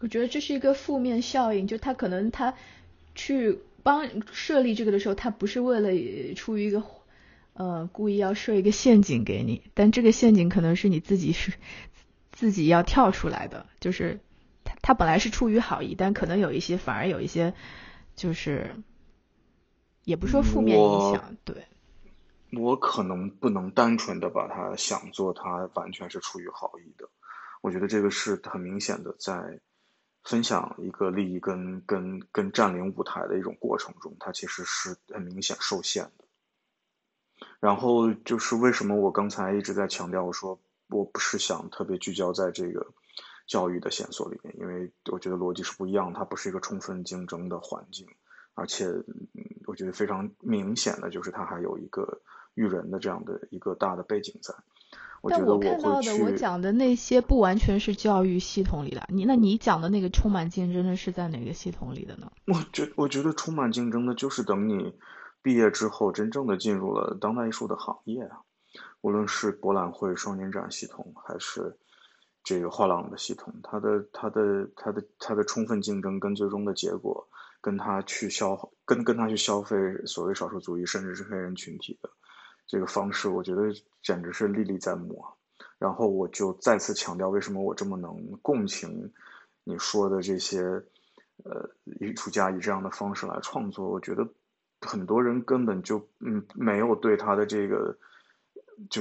[0.00, 2.54] 我觉得这是一个负面效应，就他可能他
[3.14, 6.82] 去帮设立这个的时候，他不是为了出于一个。
[7.54, 11.52] 呃，故意要设一个陷阱给你，但这个陷阱可能是你自己是
[12.30, 13.66] 自己要跳出来的。
[13.78, 14.20] 就是
[14.64, 17.52] 他他本来是出于好意，但可能有一些反而有一些
[18.16, 18.74] 就是
[20.04, 21.36] 也不说负面影响。
[21.44, 21.66] 对，
[22.56, 27.08] 我可能不能单纯的把他想做他完全是出于好意的。
[27.62, 29.60] 我觉得这个是很明显的，在
[30.24, 36.24] 分享一个利益跟跟跟占领舞台的一种过程中，他其实是很明显受限的。
[37.58, 42.86] 然后就是为什么我刚才一直在强调，我说我不是想特别聚焦在这个
[43.46, 48.06] 教育的线索里面，因为我觉得逻辑是不一样，它不是一个充分竞争的环境，
[48.54, 48.86] 而且
[49.66, 52.20] 我觉得非常明显的就是它还有一个
[52.54, 54.54] 育人的这样的一个大的背景在。
[55.28, 62.32] 但我看到的我讲的那些不完全是教育系统里的，你那你讲的那个充满竞争的是在哪个系统里的呢？
[62.46, 64.94] 我觉我觉得充满竞争的就是等你。
[65.44, 68.42] 毕业之后，真正的进入了当代艺术的行业啊，
[69.00, 71.76] 无论是博览会、双年展系统，还是
[72.44, 77.26] 这个画廊的系统，它的、它的、它的、它的充分竞争跟最终的结果，
[77.60, 79.76] 跟他去消、跟跟他去消费
[80.06, 82.08] 所谓少数族裔，甚至是黑人群体的
[82.66, 85.32] 这个方式，我觉得简直是历历在目啊。
[85.78, 89.12] 然后我就再次强调，为什么我这么能共情
[89.64, 90.60] 你说的这些
[91.44, 94.28] 呃艺术家以这样的方式来创作，我觉得。
[94.84, 97.96] 很多人根本就嗯没有对他的这个
[98.90, 99.00] 就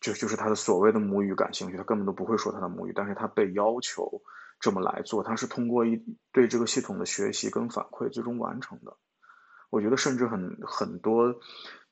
[0.00, 4.22] 就就是他的所谓的母语感兴趣，他根本都不会说他的母语，但是他被要求
[4.58, 6.02] 这么来做，他是通过一
[6.32, 8.96] 对这个系统的学习跟反馈最终完成的。
[9.68, 11.38] 我觉得甚至很很多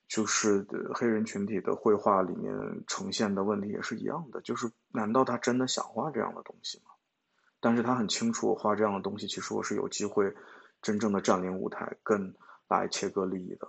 [0.09, 2.55] 就是黑人群体的绘画里面
[2.87, 6.91] 呈现的问题也是一样的，就是难道他真的想画这样的东西吗？
[7.61, 10.35] 但是他很清楚，我画这样的东西，其实我是有机会
[10.83, 12.35] 真正的占领舞台，跟。
[12.69, 13.69] 来切割利益的，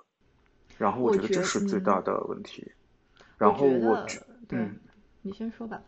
[0.76, 2.72] 然后我觉得这是最大的问题。
[3.38, 4.20] 然后我觉，
[4.50, 4.76] 嗯，
[5.22, 5.80] 你先说吧。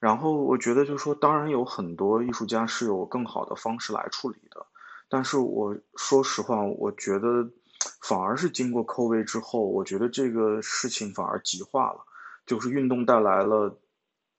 [0.00, 4.66] 然后我觉得，就是说，当然有很多艺术家是有更好的方式来处理的，
[5.08, 7.48] 但是我说实话，我觉得
[8.00, 12.04] 反而是经过 COVID 之后，我觉得这个事情反而极化了，
[12.46, 13.78] 就是运动带来了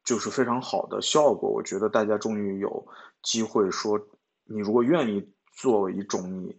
[0.04, 1.50] 就是非常好的效果。
[1.50, 2.88] 我觉得大家终于有
[3.22, 4.00] 机会说，
[4.46, 6.58] 你如果愿意做一种你。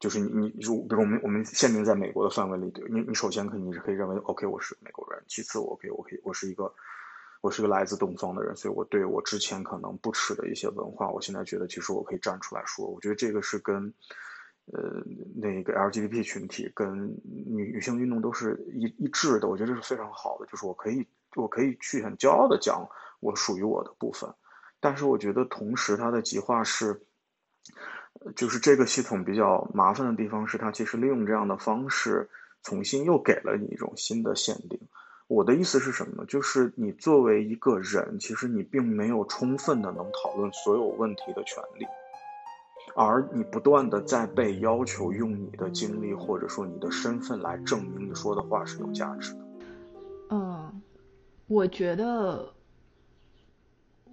[0.00, 5.22] 就是你，你如比如我们我们限定在美国的范围里，你你首先肯定是可以认为，OK，我是美国人。
[5.28, 6.72] 其次，我可以，我可以，我是一个，
[7.42, 12.86] 我是个来自东方的人，所以我对我之前可能不耻的一些文化，我现在觉得其实我可以站出来说。
[12.86, 13.92] 我觉得这个是跟，
[14.66, 15.02] 呃，
[15.34, 19.48] 那个 LGBT 群体跟女女性运动都是一一致的。
[19.48, 21.06] 我觉得这是非常好的，就是我可以
[21.36, 22.88] 我可以去很骄傲的讲
[23.20, 24.32] 我属于我的部分。
[24.80, 27.00] 但是我觉得同时它的极化是。
[28.34, 32.28] 就是这个系统比较麻烦的地方是，它其实利用这样的方式，
[32.62, 34.78] 重新又给了你一种新的限定。
[35.28, 36.24] 我的意思是什么呢？
[36.26, 41.86] 就是你作为一个人，其实你并没有充分的能讨论所有问题的权利，
[42.94, 49.40] 而你不断的在被要求用你的经历或者说你的身份来证明你说的话是有价值的。
[50.30, 50.82] 嗯，
[51.46, 52.52] 我觉得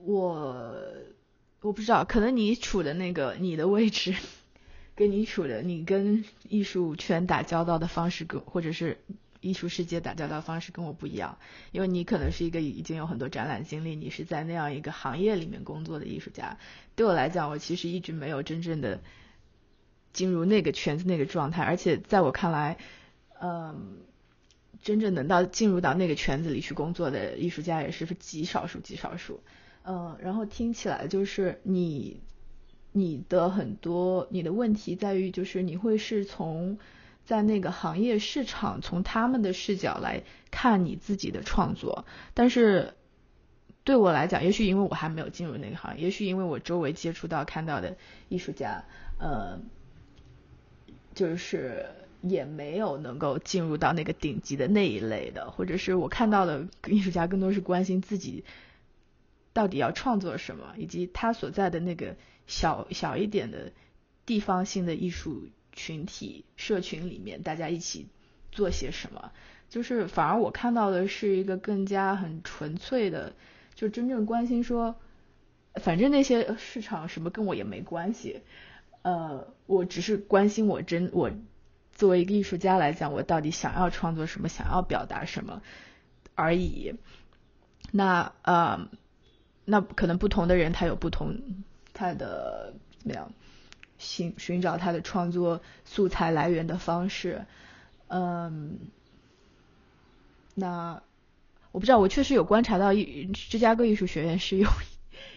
[0.03, 0.73] 我。
[1.59, 4.13] 我不知道，可能你处的那个你的位置，
[4.95, 8.99] 跟你处的你跟艺术圈打交道的方式，跟或者是
[9.41, 11.37] 艺术世界打交道方式跟我不一样，
[11.71, 16.57] 因为你可能是一个已经有很多展览经历，你是在那样一个行业里面工作的艺术家。
[16.95, 19.01] 对我来讲，我其实一直没有真正的
[20.13, 22.77] 进入那个圈子那个状态，而且在我看来，
[23.39, 23.97] 嗯，
[24.81, 29.41] 真正能到进入到那个圈子里去工作的艺术家也是极少数极少数。
[29.83, 32.19] 嗯，然后听起来就是你，
[32.91, 36.77] 你的很多你的问题在于，就是你会是从
[37.27, 42.93] 在那个行业市场从他们的视角来看你自己的创作，但是
[43.83, 47.97] 对我来讲，也许因为我还没有进入那个行业，也许因为我周围接触到看到的
[48.29, 48.85] 艺术家，
[49.19, 49.59] 呃，
[51.15, 51.85] 就是
[52.21, 58.45] 也没有能够进入到那个顶级的那一类的，或者是我看到的艺术家更多是关心自己
[59.51, 62.15] 到底要创作什么，以及他所在的那个
[62.45, 63.73] 小小一点的
[64.25, 68.07] 地方性的艺术群体社群里面，大家一起
[68.51, 69.31] 做些什么。
[69.69, 73.33] 就是反而我看到的是一个更加很纯粹的，
[73.75, 74.95] 就真正关心说，
[75.75, 78.41] 反正那些市场什么跟我也没关系。
[79.01, 81.31] 呃，我只是关心我真我
[81.93, 85.61] 作为一个艺术家来讲，我到底想要创作什么，想要表达什么
[86.35, 86.95] 而已。
[87.91, 88.87] 那呃，
[89.65, 91.37] 那可能不同的人他有不同
[91.93, 93.31] 他的怎么样
[93.97, 97.45] 寻寻找他的创作素材来源的方式。
[98.07, 98.79] 嗯，
[100.55, 101.01] 那
[101.71, 104.67] 我不知道，我确实有观察到艺芝加哥艺术学院是有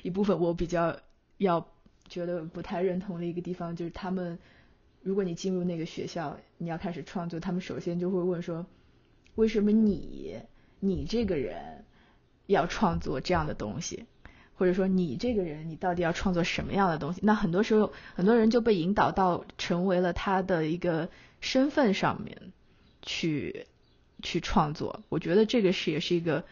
[0.03, 0.97] 一 部分我比较
[1.39, 1.67] 要。
[2.09, 4.37] 觉得不太认同的一个地方，就是他们，
[5.01, 8.67] 如果你进入那个学校，你要开始创作，他们首先就会问说，
[9.37, 10.37] 为什么你，
[10.81, 11.85] 你这个人
[12.49, 14.07] 要创作这样的东西，
[14.61, 17.21] 或者说你这个人，你到底要创作什么样的东西？
[17.25, 21.09] 那很多时候，很多人就被引导到成为了他的一个
[21.41, 22.53] 身份上面
[23.01, 23.67] 去
[24.23, 25.03] 去创作。
[25.09, 26.45] 我觉得这个是也是一个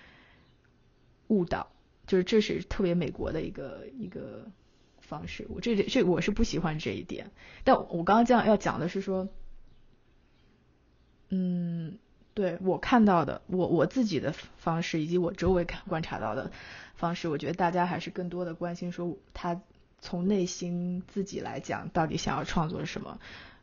[1.27, 1.71] 误导，
[2.07, 4.47] 就是这是特别美国的一个一个。
[5.01, 7.31] 方式，我这这我是不喜欢这一点，
[7.65, 9.27] 但我刚刚这样要讲的是说，
[11.31, 11.97] 嗯，
[12.39, 16.53] 对我看到的，我我自己的方式以及我周围看观察到的
[16.95, 19.61] 方式，我觉得大家还是更多的关心说他
[20.01, 23.18] 从内心自己来讲，到底想要创作什么。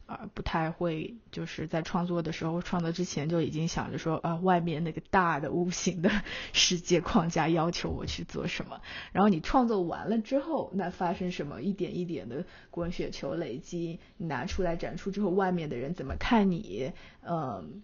[0.07, 6.11] 啊，不太会，就是在创作的时候，创作之前就已经想着说，啊，外面那个大的无形的
[6.53, 8.81] 世界框架要求我去做什么。
[9.13, 16.91] 然后你创作完了之后，那发生什么，一点一点的滚雪球累积，你拿出来展出之后，外面的人怎么看你？
[17.27, 17.81] 嗯，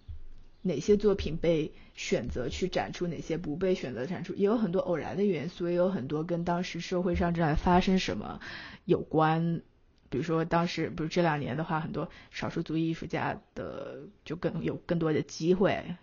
[0.61, 8.39] 哪些作品被选择去展出，哪些不被选择展出，也有很多偶然的元素，也有很多跟当时社会上正在发生什么
[8.85, 9.61] 有关。
[10.09, 15.95] 比如说，当时不是这两年的话，很多少数族裔艺术家的就更有更多的机会，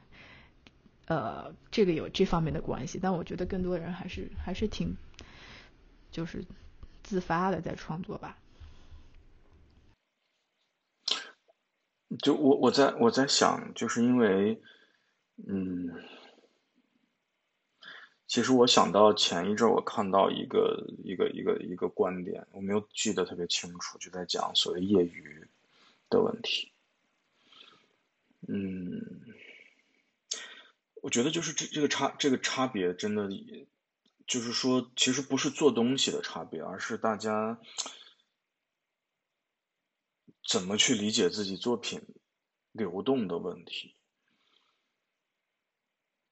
[1.07, 2.99] 呃，这个有这方面的关系。
[3.03, 4.97] 但我觉得更多人还是还是挺
[6.11, 6.43] 就是
[7.03, 8.39] 自发的在创作吧。
[12.23, 14.63] 就我我在我在想，就是因为
[15.47, 15.93] 嗯。
[18.31, 25.49] 其实我想到前一阵我看到一个一个一个一个观点，我没有记得特别清楚，就在讲所谓业余
[26.11, 26.71] 的问题。
[28.47, 29.03] 嗯，
[31.01, 33.31] 我觉得就是这这个差这个差别真的，
[34.27, 37.59] 就是说其实不是做东西的差别，而是大家
[40.49, 42.01] 怎么去理解自己作品
[42.73, 43.95] 流动的问题。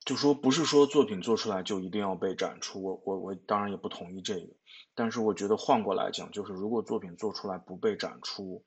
[0.07, 4.55] 就说不是说作品做出来就一定要被展出，我我我当然也不同意这个，
[4.95, 8.65] 但是我觉得换过来讲，就是如果作品做出来不被展出，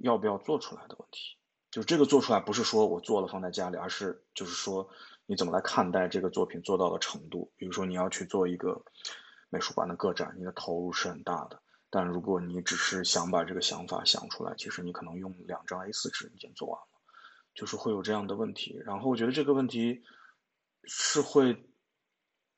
[0.00, 1.38] 要不要做出来的问题，
[1.70, 4.90] 就这个做出来不是说我做了放在家里，而是就是说
[5.24, 7.50] 你怎么来看待这个作品做到的程度。
[7.56, 8.84] 比如说你要去做一个
[9.48, 16.88] 美术馆的个展，你的投入是很大的，但如果你只是想把这个想法想出来，其实你可能用两张 A4 纸已经做完了，
[17.54, 18.80] 就是会有这样的问题。
[18.84, 20.04] 然后我觉得这个问题。
[20.90, 21.68] 是会，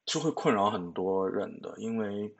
[0.07, 2.37] 是会困扰很多人的，因为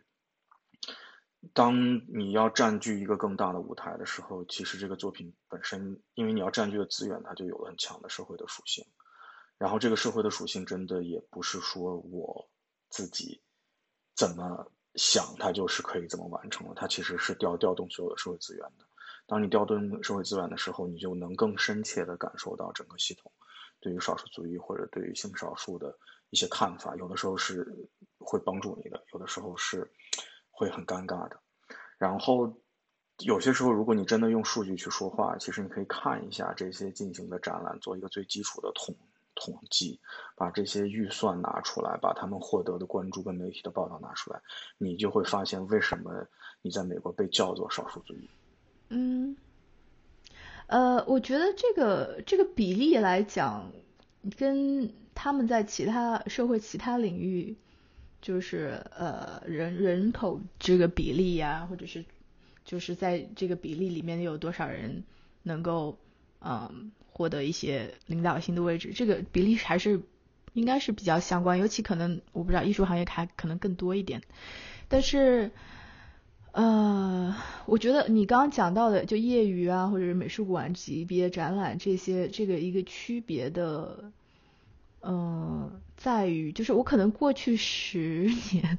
[1.53, 1.75] 当
[2.17, 8.87] 你要占据一个更大的舞台的时候，其实这个作品本身，因为你要占据的资源，它就有了很强的社会的属性。
[9.59, 12.49] 然后这个社会的属性真的也不是说我
[12.89, 13.43] 自己
[14.15, 18.85] 怎么想，它就是可以怎么完成的，它其实是调调动所有的社会资源的。
[19.27, 23.31] 当你调动社会资源的时候，你就能更深切的感受到整个系统。
[23.79, 25.97] 对于少数族裔或者对于性少数的
[26.29, 27.67] 一些看法，有的时候是
[28.19, 29.91] 会帮助你的，有的时候是
[30.51, 31.41] 会很尴尬的。
[31.97, 32.53] 然后
[33.25, 38.95] 有些时候，如果你真的用数据去说话，其实你可以看一下这些进行的展览，做一个最基础的统
[39.35, 39.99] 统计，
[40.37, 44.41] 把这些预算拿出来，把他们获得的关注跟媒体的报道拿出来，
[44.79, 46.27] 你就会发现为什么
[46.63, 48.29] 你在美国被叫做少数族裔。
[48.89, 49.37] 嗯。
[50.67, 53.73] 呃，我觉得这个这个比例来讲，
[54.37, 57.57] 跟他们在其他社会其他领域，
[58.23, 62.05] 就是呃人人口这个比例呀，或者是
[62.65, 65.03] 就是在这个比例里面有多少人
[65.43, 65.99] 能够
[66.41, 70.01] 嗯获得一些领导性的位置，这个比例还是
[70.53, 74.23] 应该是比较相关，尤其可能我不知道艺术行业还可能更多一点，
[74.89, 75.51] 但是
[76.53, 77.37] 呃，
[77.67, 84.13] 我觉得你刚刚讲到的，就业余啊，或者是美术馆级别展览这些，这个一个区别的，
[85.01, 88.79] 呃，在于就是我可能过去十年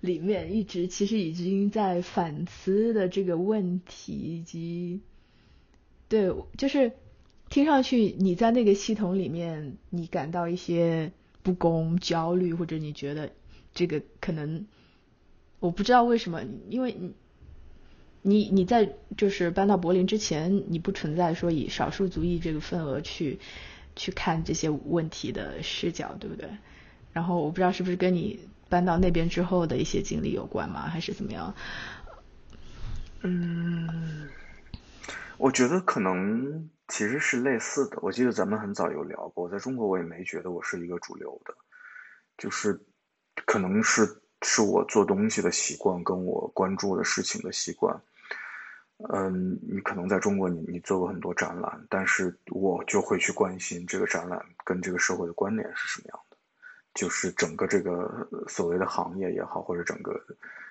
[0.00, 5.00] 里面一直其实已经在反思的这个问题，以及
[6.08, 6.92] 对，就是
[7.50, 13.32] 听上去你在那个系统里面，你感到一些不公、焦虑，或者你觉得
[13.74, 14.66] 这个可能。
[15.58, 17.12] 我不知道为什么，因为你，
[18.22, 23.38] 你你在就是搬到柏林之前，你不存在说以少数族裔这个份额去
[23.94, 26.48] 去看这些问题的视角，对不对？
[27.12, 28.40] 然后我不知道是不是跟你
[28.70, 31.54] 搬到那边之后的一些经历有关吗，还是怎么样？
[33.22, 34.30] 嗯，
[35.36, 37.98] 我觉得可能其实是类似的。
[38.02, 41.54] 我记得咱们很早有聊过，在中国我也没觉得我是一个主流的，
[42.36, 42.78] 就是
[43.46, 44.20] 可能是。
[44.42, 47.94] 是我做东西的习惯，跟我关注的事情的习惯。
[49.12, 56.38] 嗯，你可能在中国，你你做过很多展览，但是我就会去关心这个展览跟这个社会的关联是什么样的。
[56.94, 60.18] 就是整个这个所谓的行业也好，或者整个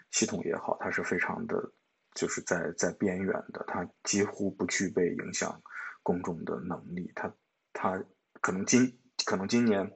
[0.09, 1.71] 系统也好，它是非常的，
[2.15, 5.61] 就是在在边缘的，它几乎不具备影响
[6.09, 7.11] 公众的能力。
[7.15, 7.33] 他
[7.73, 8.03] 他
[8.41, 9.89] 可能今可能今年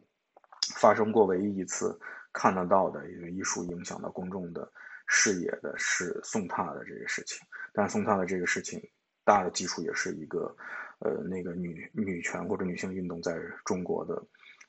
[0.75, 1.99] 发生过唯一一次。
[2.35, 4.67] 看得到的一个艺术影响到公众的
[5.05, 7.39] 视野的是宋踏的这个事情，
[7.71, 8.81] 但宋踏的这个事情
[9.23, 10.49] 大的基础也是一个，
[10.97, 14.19] 呃，那个女女权或者女性运动在中国的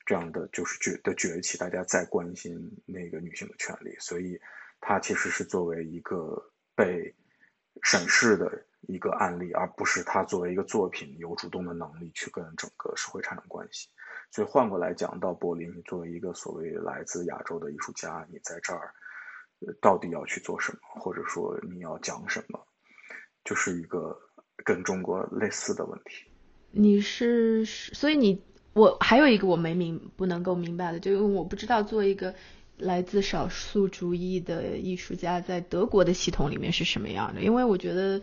[0.05, 4.39] 这样的就是崛的崛起，大家在关心那个女性的权利，所以
[4.79, 6.39] 它其实是作为一个
[6.75, 7.11] 被
[7.83, 8.51] 审视的
[8.87, 13.89] 一个案例，而不是他作为一个作品有主动的能力去跟整个社会产生关系。
[14.31, 18.93] 所以换过来讲，到柏林，你作为一个所谓来自亚洲的艺术家，你在这儿
[19.81, 22.59] 到底要去做什么，或者说你要讲什么，
[23.43, 24.17] 就是一个
[24.63, 26.25] 跟中国类似的问题。
[26.71, 28.41] 你是，所以你
[28.73, 32.35] 我还有一个我没明不能够明白的，就因为我不知道做一个
[32.77, 38.21] 来自少数主义的艺术家在德国的系统里面是什么样的，因为我觉得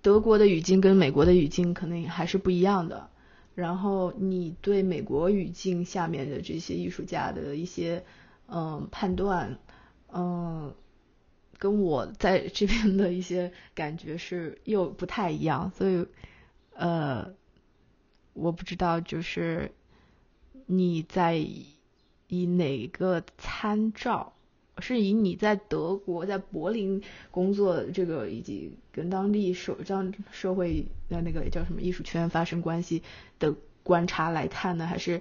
[0.00, 3.08] 德国的语境跟美国的语境可能还是不一样的。
[3.54, 8.02] 然后你对美国语境下面的这些艺术家的一些
[8.46, 9.58] 嗯判断，
[10.10, 10.74] 嗯，
[11.58, 16.06] 跟我在这边的一些感觉是又不太一样，所以
[16.74, 17.34] 呃，
[18.32, 19.70] 我不知道就是
[20.64, 21.46] 你在
[22.32, 24.32] 以哪个参照。
[24.78, 33.02] 是以你在德国在柏林工作这个以及跟当地社将社会的那个叫什么艺术圈发生关系
[33.38, 35.20] 的观察来看呢，还是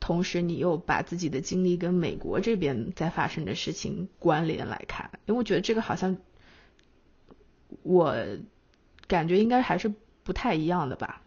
[0.00, 5.10] 同时你又把自己的经历跟美国这边在发生的事情关联来看？
[5.24, 6.18] 因为我觉得这个好像
[7.82, 8.14] 我
[9.08, 9.90] 感觉应该还是
[10.22, 11.22] 不太一样的吧。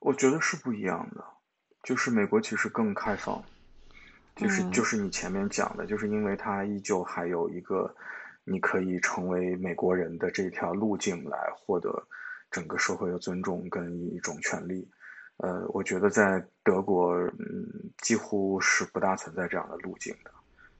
[0.00, 1.24] 我觉得是不一样的，
[1.82, 3.42] 就是美国其实更开放。
[4.36, 7.92] 就是就是你前面讲的，就是因为它依旧还有一个
[8.44, 11.90] 你可以成为美国人的这条路径来获得
[12.48, 14.88] 整个社会的尊重跟一种权利。
[15.38, 17.66] 呃，我觉得在德国，嗯，
[17.98, 20.30] 几乎是不大存在这样的路径的。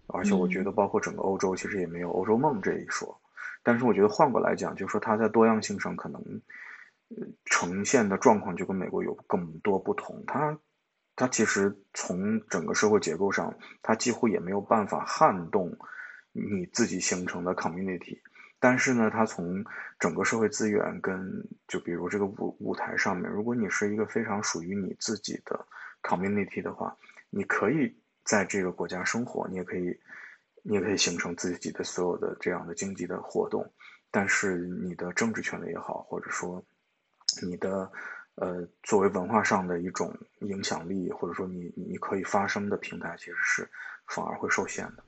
[0.06, 3.20] 而且我觉得，包括整个欧洲，其实也没有欧洲梦这一说。
[3.64, 6.22] 但是我觉得换过来讲，就是说它在多样性上可能
[7.44, 10.22] 呈现的状况就跟美国有更多不同。
[10.28, 10.56] 它。
[11.18, 13.52] 它其实从整个社会结构上，
[13.82, 15.76] 它几乎也没有办法撼动
[16.30, 18.20] 你自己形成的 community。
[18.60, 19.64] 但是呢，它从
[19.98, 25.66] 整个社会资源跟就比如这个舞舞台上面，如果你是一个非常属于你自己的
[26.04, 26.96] community 的话，
[27.30, 27.92] 你可以
[28.24, 29.98] 在这个国家生活，你也可以，
[30.62, 33.68] 你也可以形成自己的所有的这样的经济的活动。
[34.12, 36.64] 但是你的政治权利也好，或者说
[37.42, 37.90] 你的。
[38.40, 43.68] 呃，作为文化上的一种影响力，或者说你你可以发声的平台，其实是
[44.06, 45.02] 反而会受限的。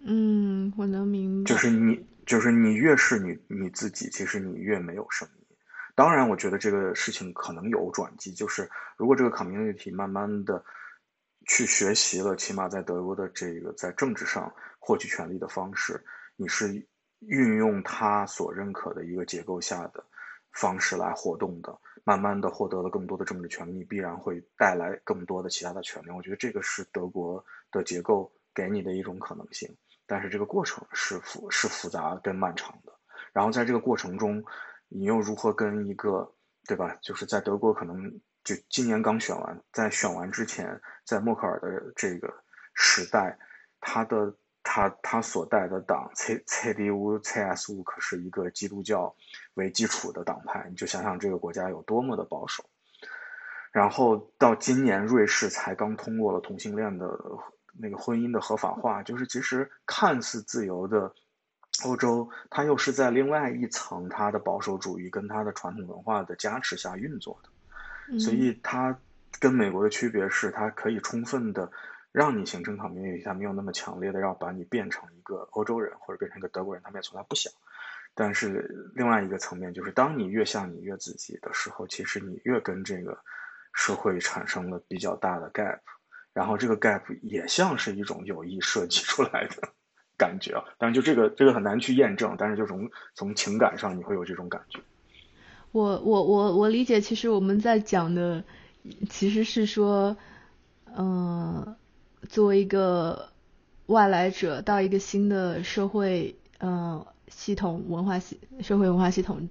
[0.00, 1.48] 嗯，我能明白。
[1.48, 5.44] 就是你，就是你越是你你自己，其实你越没有声音。
[5.94, 10.64] 当然，我觉得这个事情可能有转机，就是如果这个 community 慢慢的
[11.46, 16.02] 去学习了，起码在德国的这个在政治上获取权利的方式，
[16.36, 16.82] 你是
[17.20, 20.04] 运用他所认可的一个结构下的
[20.52, 21.78] 方式来活动的。
[22.04, 26.10] 慢慢的获得了更多的政治权利，必然会带来更多的其他的权利。
[26.10, 29.74] 我觉得这个是德国的结构给你的一种可能性，
[30.06, 32.92] 但是这个过程是复是复杂跟漫长的。
[33.32, 34.44] 然后在这个过程中，
[34.88, 36.34] 你又如何跟一个
[36.66, 36.96] 对吧？
[37.02, 42.32] 就是在德国可能就今年刚选完，在选完之前，在默克尔的这个
[42.74, 43.38] 时代，
[43.80, 49.14] 他的他他所带的党 C C D U C S U 可是一个基督教
[49.54, 52.64] 为基础的党派，你就想想这个国家有多么的保守。
[53.72, 57.18] 然后到今年，瑞士才刚通过了同性恋的
[57.76, 61.12] 那个婚姻的合法化，就是其实看似自由的
[61.84, 68.96] 欧洲，它又是在另外一层它的保守主义跟它的传统文化的加持下运作的，所以它
[69.40, 71.68] 跟美国的区别是，它可以充分的
[72.12, 77.52] 让你形成抗民一下没有那么强烈的要把你变成一个欧洲人或者变成一个德国人，他们也从来不想。
[78.14, 83.18] 但是另外一个层面就是，当你越像你越自己的时候，其实你越跟这个。
[83.76, 85.80] 社会产生了比较大的 gap，
[86.32, 89.68] 然后这个 gap 也像是一种有意设计出来的
[90.16, 90.62] 感觉啊。
[90.78, 94.78] 当然，就这个这个很难去验证，但是就从从情感上你会有这种感觉。
[95.72, 98.44] 我我我我理解，其实我们在讲的
[99.10, 100.16] 其实是说，
[100.96, 101.74] 嗯，
[102.28, 103.28] 作为一个
[103.86, 109.48] 外来者到一个新的社会，嗯，系统文化系社会文化系统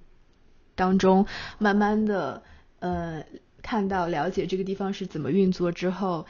[0.74, 1.26] 当中，
[1.58, 2.42] 慢慢的，
[2.80, 3.24] 呃。
[3.66, 6.26] 看到了解这个地方是怎么运作之后，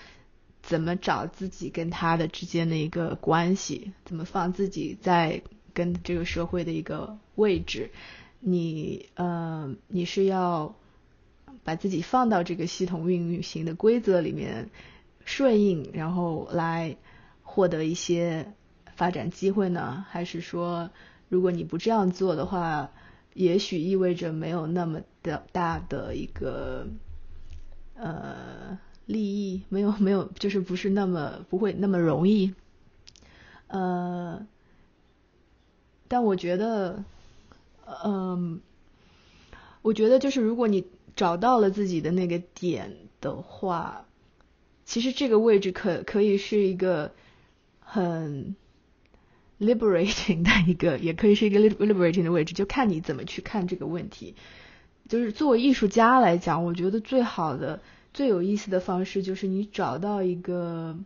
[0.62, 5.42] 怎么找自己跟他的之间的一个关系，怎么放自己在
[5.72, 7.90] 跟这个社会的一个位置，
[8.38, 10.76] 你呃你是要
[11.64, 14.70] 把自己放到这个系统运行的规则里面
[15.24, 16.96] 顺应，然后来
[17.42, 18.52] 获得一些
[18.94, 20.06] 发展机会呢？
[20.08, 20.88] 还是说
[21.28, 22.90] 如果你不这样做的话，
[23.34, 26.86] 也许意味着没有那么的大的一个。
[27.96, 32.52] 呃，利益没有没有，就是不是那么不会那么容易。
[33.68, 34.44] 呃，
[36.08, 37.04] 但我觉得，
[38.04, 38.60] 嗯，
[39.80, 44.06] 我觉得就是如果你找到了自己的那个点的话，
[44.84, 47.12] 其实这个位置可可以是一个
[47.78, 48.56] 很
[49.64, 54.34] liberating 的一个，也可以是一个 liberating 的位置，就看你怎么去看这个问题。
[55.08, 57.80] 就是作为艺术家来讲，我觉得最好的、
[58.12, 60.96] 最有意思的方式就是你找到一个，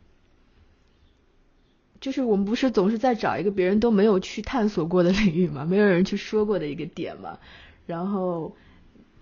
[2.00, 7.38] 就是我们不是总是在找一个别人都没有去探索过的 领域嘛，没有人去说过的一个点嘛，
[7.86, 8.56] 然后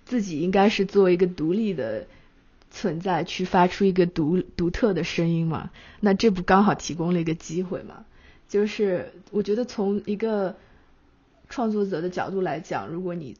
[0.04, 2.06] 自己应该是作为一个独立的
[2.70, 5.70] 存在去发出一个独独特的声音嘛，
[6.00, 8.04] 那这不刚好提供了一个机会嘛？
[8.48, 10.56] 就是我觉得从一个
[11.48, 13.36] 创作者的角度来讲，如果你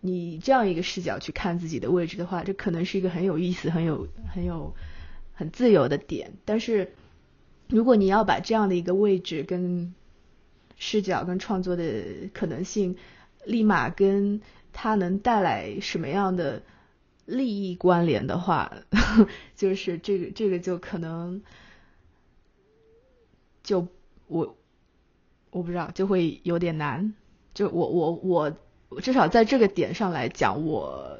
[0.00, 4.74] 你这样一个视角去看自己的位置的话，这可能是一个很有意思、很有、很有、
[5.32, 6.32] 很自由的点。
[6.44, 6.92] 但是，
[7.68, 9.94] 如果你要把这样的一个位置跟
[10.76, 12.96] 视角跟创作的可能性，
[13.44, 14.40] 立马跟
[14.72, 16.62] 它能带来什么样的
[17.24, 18.72] 利益关联的话，
[19.54, 21.42] 就是这个这个就可能
[23.62, 23.86] 就
[24.28, 24.56] 我
[25.50, 27.14] 我不知道就会有点难。
[27.54, 28.56] 就我我我。
[29.00, 31.18] 至少在这个点上来讲，我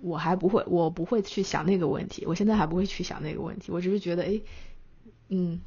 [0.00, 2.24] 我还不会，我不会去想那个问题。
[2.24, 3.72] 我现在还不会去想那个问题。
[3.72, 4.40] 我只是觉得，哎，
[5.28, 5.60] 嗯，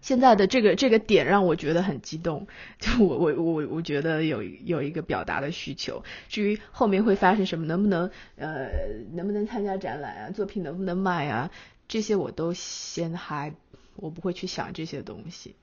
[0.00, 2.46] 现在的这个这个点让我觉得很激动。
[2.78, 6.02] 就我我我我觉得有有一个表达的需求。
[6.30, 8.70] 至于后面会发生什么，能不能呃
[9.12, 11.50] 能不能参加展览啊，作品能不能卖啊，
[11.86, 13.52] 这些我都先还
[13.96, 15.54] 我不会去想这些东西。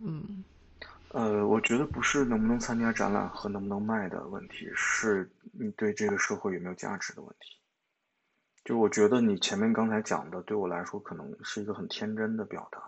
[0.00, 0.44] 嗯。
[1.10, 7.56] 呃，我觉得不是能不能参加展览和能不能卖的问题，是你对这个社会有没有价值的问题。
[8.64, 12.80] 就我觉得你前面刚才讲的，对我来说可能是一个很天真的表达，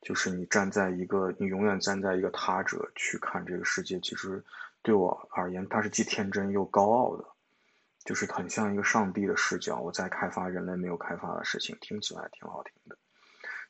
[0.00, 4.42] 就是你站在一个，你永远站在一个他者去看这个世界，其实
[4.82, 7.24] 对我而言，它是既天真又高傲的，
[8.04, 12.96] 就是很像一个上帝的视角，我在开发人类没有开发的事情，听起来挺好听的。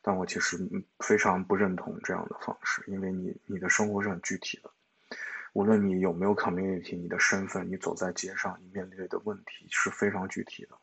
[0.07, 0.55] 但我其实
[0.99, 4.69] 非常不认同这样的方式，因为你你的生活是很具体的，
[5.53, 10.77] 无论你有没有 community，你的身份，你走在街上，你面对的问题是非常具体的。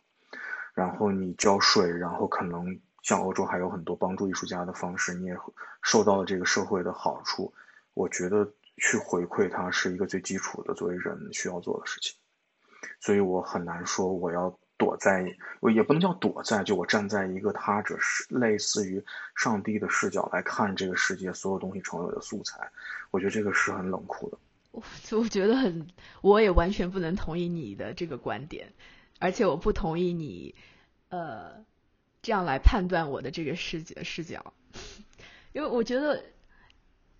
[0.75, 5.37] 然后你交税，然后可能像欧洲还有很多帮助艺术家的方式，你也
[5.83, 7.55] 受到了这个社会的好处。
[7.95, 8.45] 我觉得
[8.79, 12.19] 去回馈它是一个最基础的作为人需要做的事情，
[12.99, 14.59] 所以我很难说我要。
[14.83, 15.23] 躲在，
[15.73, 19.01] 也不能叫躲在，就我站在一个他者是类似于
[19.37, 22.69] 上帝的视角来看这个世界所有东西成为的素材，
[23.13, 24.39] 我觉得这个是很冷酷的。
[24.73, 25.87] 我我觉得很，
[26.21, 28.73] 我也完全不能同意你的这个观点，
[29.21, 30.53] 而且我不同意你
[31.11, 31.65] 呃
[32.21, 34.53] 这样来判断我的这个视角视角，
[35.53, 36.25] 因为我觉得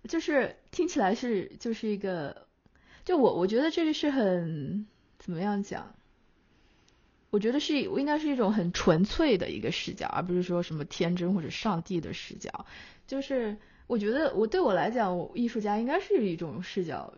[0.09, 2.45] 就是听起来是就是一个，
[3.05, 4.85] 就我我觉得这个是很
[5.17, 5.95] 怎么样讲？
[7.33, 12.67] 我觉得是应该是一种很纯粹的一个视角，而不是说什么天真或者上帝的视角。
[13.07, 13.57] 就是
[13.87, 17.15] 我觉得我对我来讲，我艺术家应该是一种视角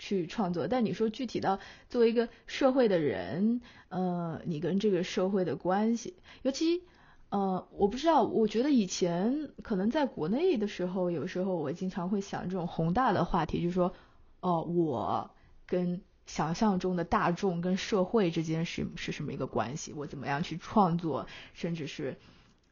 [0.00, 0.66] 去创作。
[0.66, 6.82] 但你说具体到作为一个社会的人，呃，你跟这个社会的关系，尤其
[7.28, 13.94] 呃，我不知道，我觉得以前可能在国内的时候，有时候我经常会想这种宏大的话题，就是说，
[14.40, 15.30] 哦，我
[15.68, 16.02] 跟。
[16.34, 19.92] 想象中的大众跟社会之间是是什么一个关系？
[19.92, 22.16] 我怎么样去创作，甚至是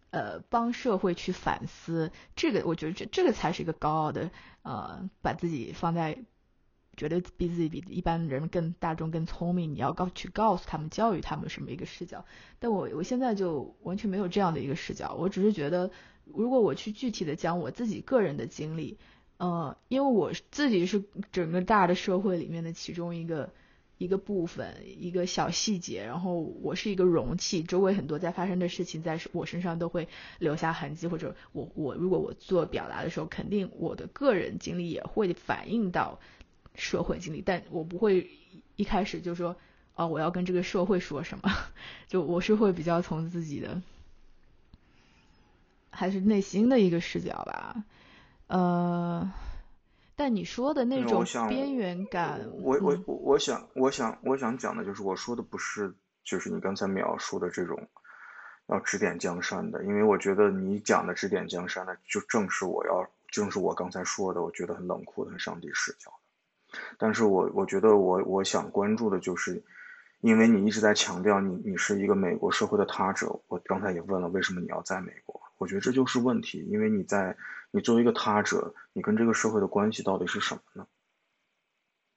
[0.09, 2.11] 呃帮社会去反思？
[2.35, 4.31] 这个我觉得这这个才是一个高傲的
[4.63, 6.25] 呃，把自己放在
[6.97, 12.25] 觉得比自己比一般人更大众更聪明，你要告去告诉他们教育他们什么一个视角？
[12.61, 15.91] 但我我现在就完全没有这样的一个视角，我只是觉得
[16.25, 18.97] 如果我去具体的讲我自己个人的经历。
[19.41, 23.49] 呃，因为我自己是整个大的社会里面的其中一个
[23.97, 30.09] 一个部分，一个小细节，然后我是一个容器，周围很多在发生的事情，在我身上都会
[30.41, 36.21] 留下痕迹，或者我我如果我做表达的时候，肯定我的个人经历也会反映到
[36.75, 38.29] 社会经历，但我不会
[38.77, 39.57] 一开始就说，
[39.95, 41.51] 哦，我要跟这个社会说什么，
[42.09, 43.81] 就我是会比较从自己的，
[45.89, 47.85] 还是内心的一个视角吧。
[48.51, 49.33] 呃，
[50.17, 55.95] 但你说的那种边缘感，我我我我想我想我想讲的就是，我说的不是
[56.25, 57.81] 就是你刚才描述的这种
[58.67, 66.13] 要指点江山的，因为我觉得你讲的指点江山的，就正是我要正是我刚才说的，我觉得很冷酷的、很上帝视角
[66.99, 69.63] 但是我我觉得我我想关注的就是，
[70.23, 77.37] 因为你一直在强调你你是一个美国社会的他者，我刚才也问了为什么你要在美国，我觉得这就是问题，因为你在。
[77.71, 80.87] 你作为一个他者，你跟这个社会的关系到底是什么呢？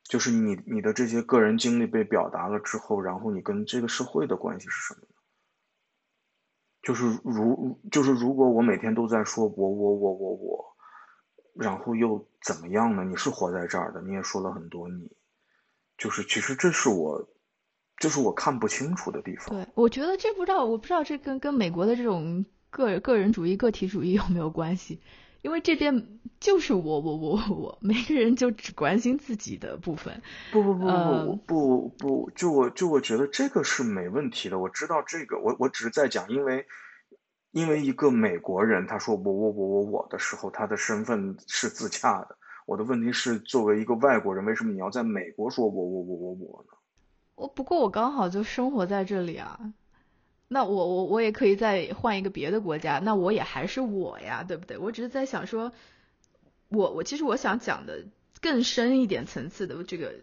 [0.04, 5.08] 就是你你的这些个人经历被表达了之后，然后你跟这个社会的关系是什么呢？
[6.82, 10.76] 就是如就是如果我每天都在说我我我我我，
[11.56, 13.06] 然后又怎么样呢？
[13.06, 15.10] 你是活在这儿的，你也说了很多你，
[15.98, 17.30] 就是其实这是我，
[17.98, 19.48] 就是我看不清楚的地方。
[19.50, 25.02] 对，我觉得这不知道，我不知道这跟跟美国的这种个个人主义、个体主义有没有关系？
[25.44, 26.08] 因为这边
[26.40, 30.22] 就是我我我我我，每个人就只关心自己的部分。
[30.54, 34.58] 不不不不不不，就我就我觉得这个是没问题的。
[34.58, 36.66] 我知道这个，我我只是在讲，因为
[37.52, 42.38] 因为一个美国人他说我我我我我的时候，他的身份是自洽的。
[42.66, 46.78] 我的问题是，作为一个外国人，为什么你要在美国说我我我我我呢？
[47.36, 49.60] 我不过我刚好就生活在这里啊。
[50.54, 54.78] 那我我我也可以再换一个别的国家，那我也还是我呀，对不对？
[54.78, 55.72] 我只是在想说，
[56.70, 58.06] 我我其实我想讲的
[58.40, 60.14] 更深一点层次的这个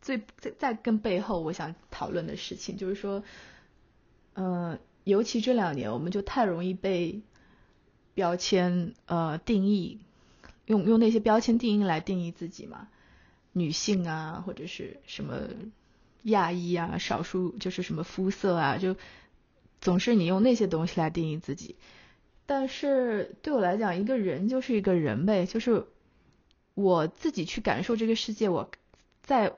[0.00, 3.22] 最在在更背后，我想讨论的事情就是说，
[4.36, 7.20] 嗯，尤其这两年，我们就太容易被
[8.14, 10.00] 标签呃定义，
[10.64, 12.88] 用用那些标签定义来定义自己嘛，
[13.52, 15.34] 女性啊，或者是什么
[16.22, 18.96] 亚裔啊，少数就是什么肤色啊，就。
[19.80, 21.76] 总是你用那些东西来定义自己，
[22.46, 25.86] 但是对我来讲，一个人就是一个人呗，就是
[26.74, 28.48] 我自己去感受这个世界。
[28.48, 28.70] 我
[29.22, 29.56] 在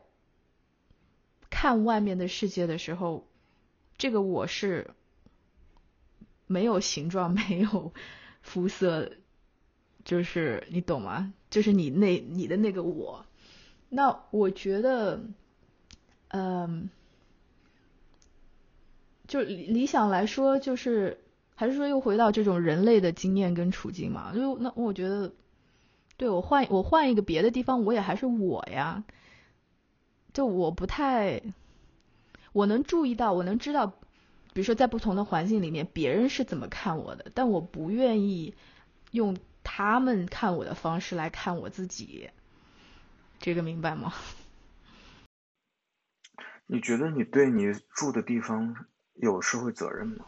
[1.49, 3.27] 看外面的世界的时候，
[3.97, 4.91] 这个我是
[6.47, 7.93] 没有形状、 没有
[8.43, 9.12] 肤色，
[10.05, 11.33] 就是你懂吗？
[11.49, 13.25] 就是你那你的那个我。
[13.89, 15.23] 那我觉得，
[16.29, 16.91] 嗯。
[19.31, 21.16] 就理想来说，就是
[21.55, 24.33] 还是说又回到这种人类的经验跟处境嘛？
[24.35, 25.33] 就那我觉得，
[26.16, 29.05] 对我换我换一个别的地方，我也还是我呀。
[30.33, 31.41] 就我不太，
[32.53, 33.87] 我能注意到，我能知道，
[34.53, 38.57] 比如说在不同的环境里面，别人是怎么看我的，但我不愿意
[39.12, 42.31] 用他们看我的方式来看我自己。
[43.39, 44.12] 这个明白吗？
[46.66, 48.87] 你觉得你对你住的地方？
[49.21, 50.25] 有社会责任吗？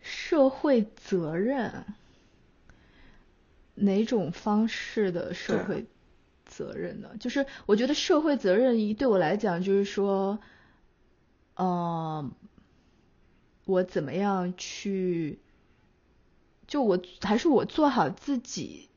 [0.00, 1.84] 社会责任，
[3.74, 5.86] 哪种方式的社会
[6.44, 7.10] 责任呢？
[7.20, 10.40] 就是我觉得社会责任一对我来讲，就是说，
[11.54, 12.32] 嗯，
[13.64, 15.38] 我怎么样去，
[16.66, 18.88] 就我还是我做好自己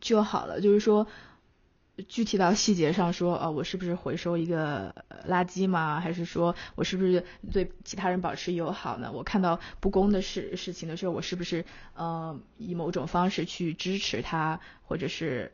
[0.00, 1.06] 就好了，就是说。
[2.06, 4.94] 具体到细节上说，呃，我是不是回收一个
[5.28, 5.98] 垃圾嘛？
[5.98, 9.10] 还是说我是不是对其他人保持友好呢？
[9.12, 15.52] 我看到不公的事事情的时候，我是不是呃以某种方式去支持他，或者是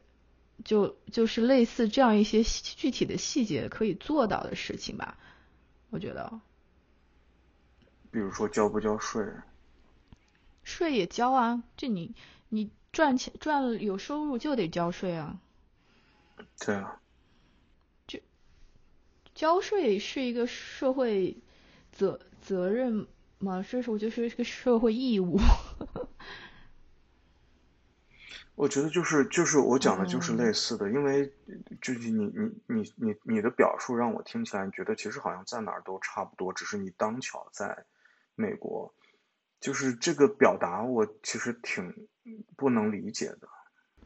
[0.64, 5.16] 就就是类似这样一些具体的细节可以做到的事情吧？
[5.90, 6.40] 我觉得，
[8.10, 9.24] 比如说交不交税？
[10.62, 12.14] 税也交啊，这你
[12.48, 15.38] 你赚钱赚了有收入就得交税啊。
[16.58, 17.00] 对啊。
[18.06, 18.18] 就
[19.34, 21.36] 交税是一个社会
[21.92, 23.06] 责责任
[23.38, 23.64] 吗？
[23.68, 25.38] 这是我觉得是一个社会义务。
[28.56, 31.32] 我觉得就是就是我讲的就是类似的，因为
[31.82, 37.84] 就是你你你你你的表述让我听起来觉得其实好像在哪儿都差不多，只是你当巧在
[38.36, 38.94] 美国，
[39.58, 42.06] 就是这个表达我其实挺
[42.56, 43.48] 不能理解的。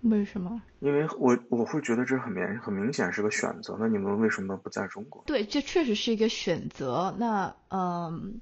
[0.03, 0.63] 为什么？
[0.81, 5.23] 因为我我会觉得这很明很明显是个选择，那你们为什么不在中国？
[5.27, 7.15] 对，这确实是一个选择。
[7.19, 8.41] 那嗯，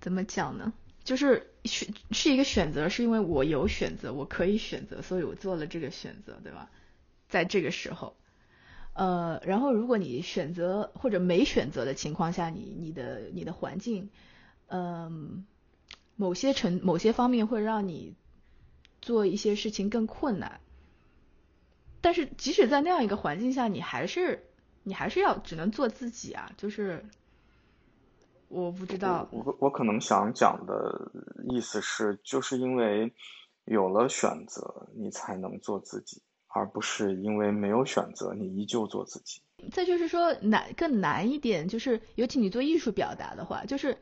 [0.00, 0.72] 怎么讲呢？
[1.04, 6.70] 就是选是一个选择，是因为我有选择，我可以选择，所以我做了这个选择，对吧？
[7.28, 8.14] 在这个时候，
[8.92, 14.10] 呃，然后如果你选择或者没选择的情况下，你你的你的环境，
[14.68, 15.44] 嗯，
[16.16, 18.14] 某些程某些方面会让你
[19.00, 20.60] 做一些事情更困难，
[22.02, 24.44] 但是即使在那样一个环境下，你还是
[24.82, 27.02] 你还是要只能做自己啊，就是。
[28.54, 31.10] 我不知道，我我可能想讲的
[31.48, 33.10] 意思是，就是因为
[33.64, 39.40] 有了选择，你才能做自己，而不是因为没有选择，你依旧做自己。
[39.70, 43.96] 再就是说难更难一点，就是尤其你做艺术表达的话，就是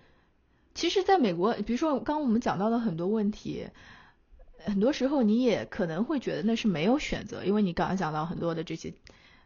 [0.74, 3.68] 其实在美国，比如说刚刚我们讲到的很多问题，
[4.64, 8.92] 很多时候你也可能会觉得那是没有选择，因为你刚刚讲到很多的这些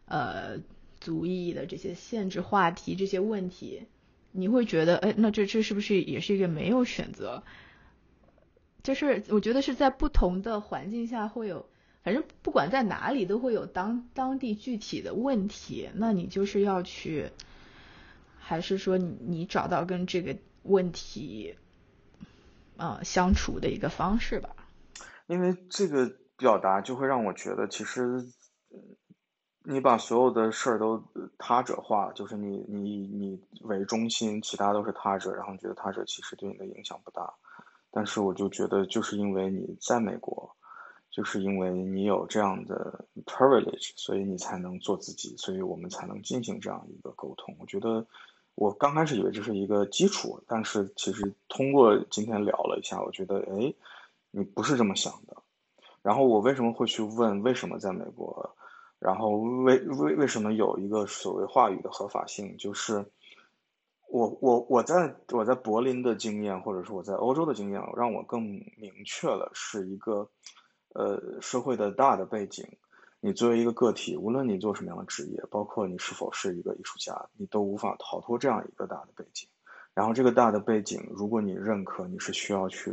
[0.07, 0.59] 呃
[1.01, 3.83] 族裔的这些限制话题这些问题。
[4.37, 7.45] 你会觉得，哎，那这这是不是也是一个没有选择？
[8.83, 11.69] 就是我觉得是在不同的环境下会有，
[12.03, 17.31] 反正不管在哪里都会有当当地具体的问题，那你就是要去，
[18.37, 21.55] 还是说你你找到跟这个问题，
[22.77, 24.64] 啊相处的一个方式吧？
[25.27, 28.25] 因为这个表达就会让我觉得，其实。
[29.67, 31.03] 你把所有的事儿都
[31.39, 37.33] 他者化，就是你你你为中心，其他都是他者，然后觉得他者其实对你的影响不大。
[37.91, 40.55] 但是我就觉得，就是因为你在美国，
[41.11, 47.57] 就是因为你有这样的 privilege，所以你才能做自己，所以我们才能进行这样一个沟通。
[47.59, 48.07] 我觉得
[48.57, 53.73] 我刚开始以为这是一个基础，但是其实通过今天聊了一下，我觉得哎，
[54.35, 55.37] 你不是这么想的。
[56.03, 58.57] 然后我为什么会去问为什么在美国？
[58.99, 62.57] 然后为为为什么有一个所谓话语的合法性？
[62.57, 63.05] 就是
[64.09, 70.29] 我我我在我在柏林的经验，或者说我在欧洲的经验，让我更明确了是一个
[70.95, 72.67] 呃社会的大的背景。
[73.21, 79.49] 你作为一个个体，无论你做什么样的职业，包括你是否是一个艺术家，你都无法逃脱这样一个大的背景。
[79.95, 82.93] 然后这个大的背景，如果你认可，你是需要去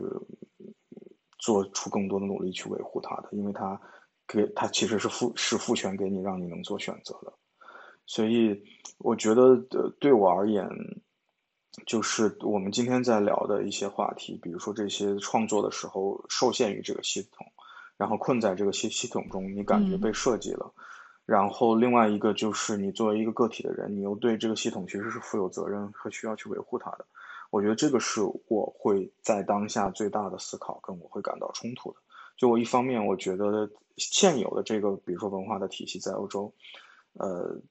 [1.41, 3.77] 做出更多的努力去维护它的，因为它。
[4.27, 7.33] 给它其实是赋是赋权给你，让你能做选择的，
[8.05, 8.63] 所以
[8.97, 10.69] 我觉得，呃，对我而言，
[11.85, 17.45] 就是我们今天在聊的一些话题，比如说这些创作的时候受限于这个系统，
[17.97, 20.73] 然后困在这个系系统中，你感觉被设计了，
[21.25, 27.05] 然后另外一个就是你作为一个个体的人，你又对这个系统其实是负有责任和需要去维护它的，
[27.51, 31.99] 我觉得这个是我会在当下最大的思考，跟我会感到冲突的。
[32.37, 36.51] 就我一方面，我觉得现有的这个，比如说文化的体系在欧洲，
[37.19, 37.61] 呃，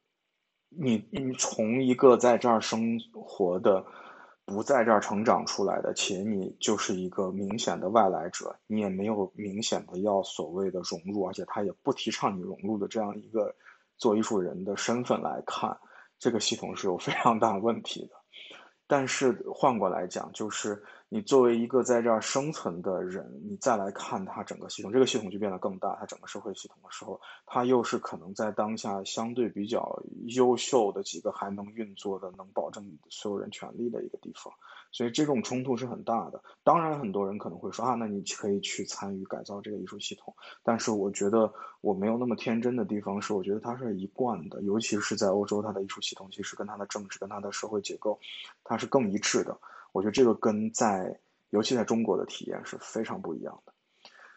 [0.68, 3.84] 你你从一个在这儿生活的，
[4.44, 13.56] 不在这儿成长出来的，且你就是一个明显的外来者，你也没有明显的要所谓的融入，而且他也不提倡你融入的这样一个
[13.96, 15.74] 做艺术人的身份来看，
[16.18, 18.19] 这个系统是有非常大问题的。
[18.90, 20.82] 但是换过来讲，就是。
[21.12, 25.96] 你作为一个在这儿生存的人，你再来看它整个系统，这个系统就变得更大。
[25.98, 34.54] 它整个社会系统的时候，它又是可能在当下相对比较优秀的几个还能运作的、能保证所有人权利的一个地方。
[34.92, 36.42] 所以这种冲突是很大的。
[36.62, 40.34] 当然，很多人可能会说啊，那你可以去参与改造这个艺术系统。
[40.62, 48.18] 但是我觉得我没有那么天真的地方是，我觉得它是一贯的，尤其是在欧洲，它的艺术系统其实跟它的政治、跟它的社会结构，
[48.64, 49.58] 它是更一致的。
[49.92, 51.18] 我觉得这个跟在，
[51.50, 53.72] 尤其在中国的体验是非常不一样的，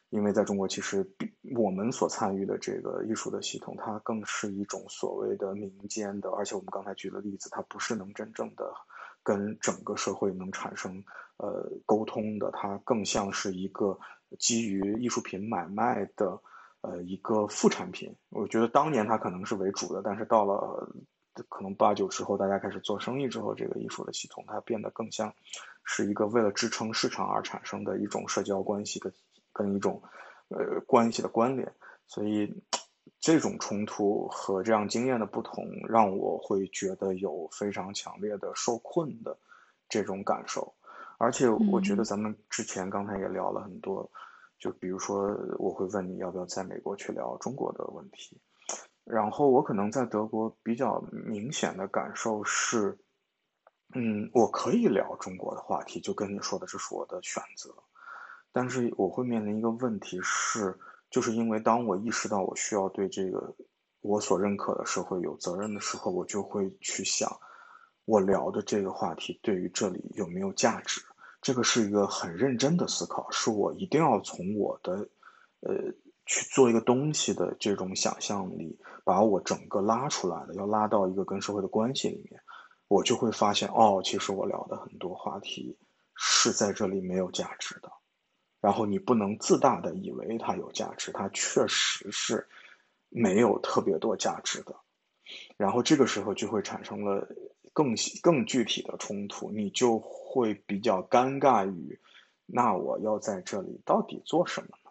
[0.10, 8.74] 因为在中国，其实比我们所参与的这个艺术的系统，它更是一种所谓的民间的，而且我们刚才举的例子，它不是能真正的
[9.24, 11.04] 跟整个社会能产生
[11.38, 13.98] 呃沟通的，它更像是一个
[14.38, 16.40] 基于艺术品买卖的
[16.82, 18.14] 呃一个副产品。
[18.30, 20.88] 我觉得当年它可能是为主的，但是到了
[21.50, 25.34] 可能八九之后大家开始做生意之后，这个艺术的系统它变得更像
[25.84, 29.12] 是一个为了支撑市场而产生的一种社交关系的
[29.52, 30.02] 跟一种
[30.50, 31.74] 呃关系的关联，
[32.06, 32.54] 所以
[33.20, 39.38] 这种冲突和这样经验的不同，让我会觉得有非常强烈的受困的
[39.88, 40.74] 这种感受，
[41.18, 44.10] 而且我觉得咱们之前刚才也聊了很多。
[44.60, 48.40] 就比如说，我会问你要不要在美国去聊中国的问题，
[49.04, 52.98] 然后我可能在德国比较明显的感受是，
[53.94, 57.76] 嗯，我可以聊中国的话题，就跟你说的这是我的选择，
[58.54, 60.80] 但是我会面临一个问题是，
[61.14, 63.56] 就是因为当我意识到我需要对这个
[64.02, 67.30] 我所认可的社会有责任的时候，我就会去想，
[68.06, 71.00] 我聊的这个话题对于这里有没有价值。
[71.40, 75.08] 这个是一个很认真的思考，是我一定要从我的，
[75.60, 75.94] 呃，
[76.26, 82.42] 去做一个东西的这种想象力，把我整个拉出来的，要拉到一个跟社会的关系里面，
[82.88, 85.78] 我就会发现，哦，其实我聊的很多话题
[86.16, 87.92] 是在这里没有价值的，
[88.64, 92.48] 然后你不能自大的以为它有价值，它确实是
[93.10, 94.74] 没有特别多价值的，
[95.58, 97.28] 然后这个时候就会产生了
[97.74, 100.02] 更更具体的冲突，你就。
[100.34, 102.00] 会比较尴尬于，
[102.48, 104.90] 那我要在这里到底做什么呢？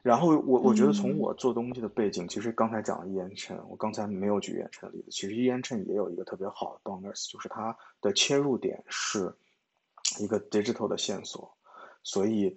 [0.00, 5.10] 然后我我觉得从我做东西的背景，其实刚才讲了烟尘，我刚才没有举烟尘的例子。
[5.10, 9.34] 其实烟尘也有一个特别好的 bonus，就是它的切入点是
[10.22, 11.56] 一个 digital 的线索，
[12.02, 12.56] 所以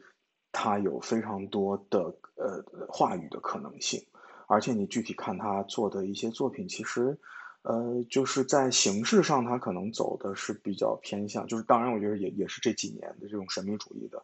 [0.51, 1.99] 它有非常多的
[2.36, 4.05] 呃话语的可能性。
[4.47, 7.20] 而且你具体看他做的一些作品，其实。
[7.62, 14.24] 呃，就是在形式上，他可能走的是比较偏向，就是当然，我觉得也也是这几年的这种神秘主义的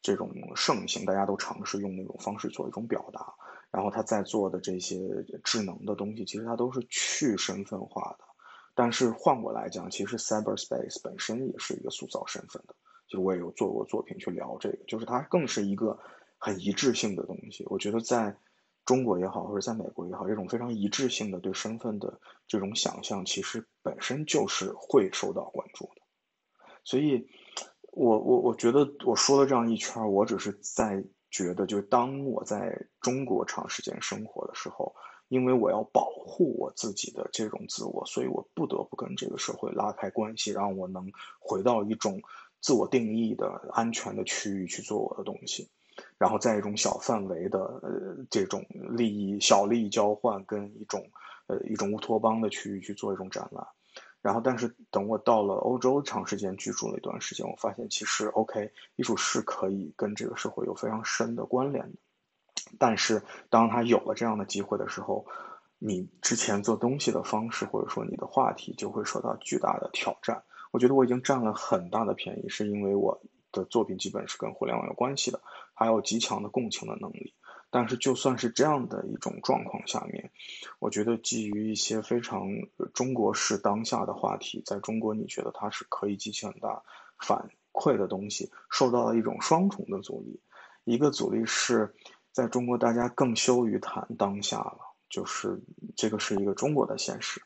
[0.00, 3.34] 这种盛行，大家都尝试用那种方式做一种表达。
[3.72, 5.00] 然后他在做的这些
[5.42, 8.24] 智能的东西，其实它都是去身份化的。
[8.76, 12.76] 但是换过来讲，其实 cyberspace 本身也是一个塑造身份的。
[13.08, 15.98] 就我也有做过作品去聊这个，就是它更是一个
[16.38, 17.64] 很一致性的东西。
[17.66, 18.36] 我觉得在。
[18.84, 26.02] 中国也好，或者在美国也好，这种非常一致性的对身份的这种想象，其实本身就是会受到关注的。
[26.84, 27.26] 所以，
[27.90, 31.02] 我我我觉得我说了这样一圈，我只是在
[31.32, 34.94] 觉得，就是当我在中国长时间生活的时候，
[35.28, 42.22] 因为我要保护我自己的这种自我，所以我不得不跟这个社会拉开关系，让我能回到一种
[42.60, 45.68] 自我定义的安全的区域去做我的东西。
[46.18, 51.08] 然后在一种小范围的呃这种利益小利益交换跟一种
[51.46, 53.66] 呃一种乌托邦的区域去做一种展览，
[54.20, 61.96] 然后但是等我到了欧洲长时间居住了一段时间，我发现其实 OK 艺术是可以跟这个社会有非常深的关联的，
[62.78, 65.26] 但是当他有了这样的机会的时候，
[65.78, 70.42] 你之前做东西的方式或者说你的话题就会受到巨大的挑战。
[70.70, 73.20] 我觉得我已经占了很大的便宜，是因为我。
[73.52, 75.40] 的作品基本是跟互联网有关系的，
[75.72, 77.32] 还有极强的共情的能力。
[77.70, 80.30] 但是就算是这样的一种状况下面，
[80.78, 82.46] 我觉得基于一些非常
[82.92, 86.82] 中国式当下的话题，在中国你觉得它是可以激起很大
[87.18, 90.38] 反馈的东西，受到了一种双重的阻力。
[90.84, 91.94] 一个阻力是
[92.36, 95.58] 在中国大家更羞于谈当下了，就是
[95.96, 97.40] 这个是一个中国的现实。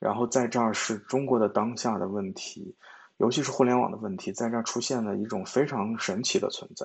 [0.00, 2.74] 然后在这儿是中国的当下的问题。
[3.18, 6.84] 尤其是互联网的问题，在这儿出现了一种非常神奇的存在，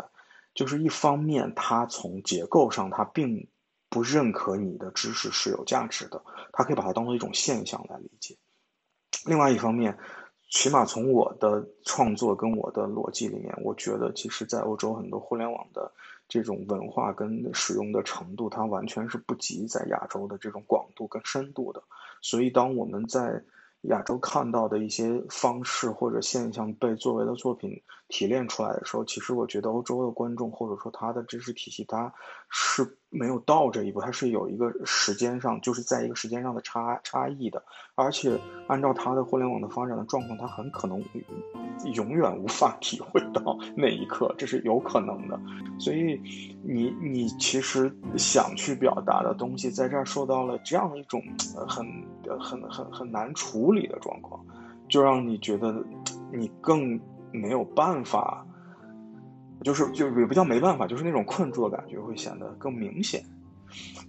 [0.54, 3.50] 就是一方面，它从结构上它并
[3.89, 6.24] 不认可你的知识是有价值的，
[6.54, 8.36] 它可以把它当做一种现象来理解；
[9.26, 9.97] 另外一方面，
[10.52, 15.91] 起码从我的创作跟我的逻辑里面，我觉得其实，在欧洲很多互联网的
[16.30, 21.84] 这种文化跟使用的程度，它完全是不及在亚洲的这种广度跟深度的。
[22.22, 23.44] 所以，当我们在
[23.82, 32.11] 亚洲看到的一些方式或者现象被作为的作品提炼出来的时候，其实我觉得欧洲的观众或者说他的知识体系，他
[32.49, 37.61] 是没有到这一步，他是有一个时间上就是在一个时间上的差差异的，
[37.94, 41.03] 而且按照他的互联网的发展的状况，他很可能
[41.94, 45.40] 永远无法 体会到那一刻，这是有可能的。
[45.80, 46.19] 所以
[46.64, 51.22] 你你其实想去表达的东西，在这儿受到了这样一种
[51.68, 51.86] 很
[52.40, 53.60] 很很很难处。
[53.60, 54.40] 处理的状况，
[54.88, 55.84] 就让你觉得
[56.31, 56.99] 你更
[57.31, 58.45] 没有办法，
[59.64, 63.23] 就是就也不叫没办法，就是那种困住的感觉会显得更明显。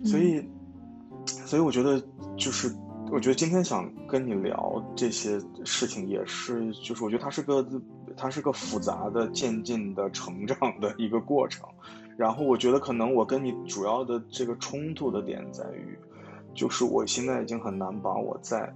[0.05, 0.45] 所以，
[1.25, 2.01] 所以我觉得
[2.37, 2.75] 就是，
[3.11, 7.67] 我觉得今天想跟你聊这些事情，也是就是我觉得它是个
[8.17, 11.69] 它是个复杂的渐进的成长的一个过程。
[12.17, 15.99] 然后我觉得可能我跟你主要的这个冲突的点在于。
[16.53, 18.75] 就是我现在已经很难把我在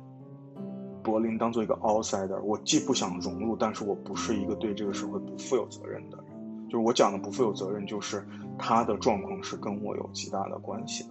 [1.05, 2.43] 柏林当做一个 outsider。
[2.43, 6.26] 我既不想融入，但是我不是一个对这个社会不负有责任的人。
[6.68, 8.26] 就是我讲的不负有责任，就是
[8.59, 11.10] 他的状况是跟我有极大的关系的。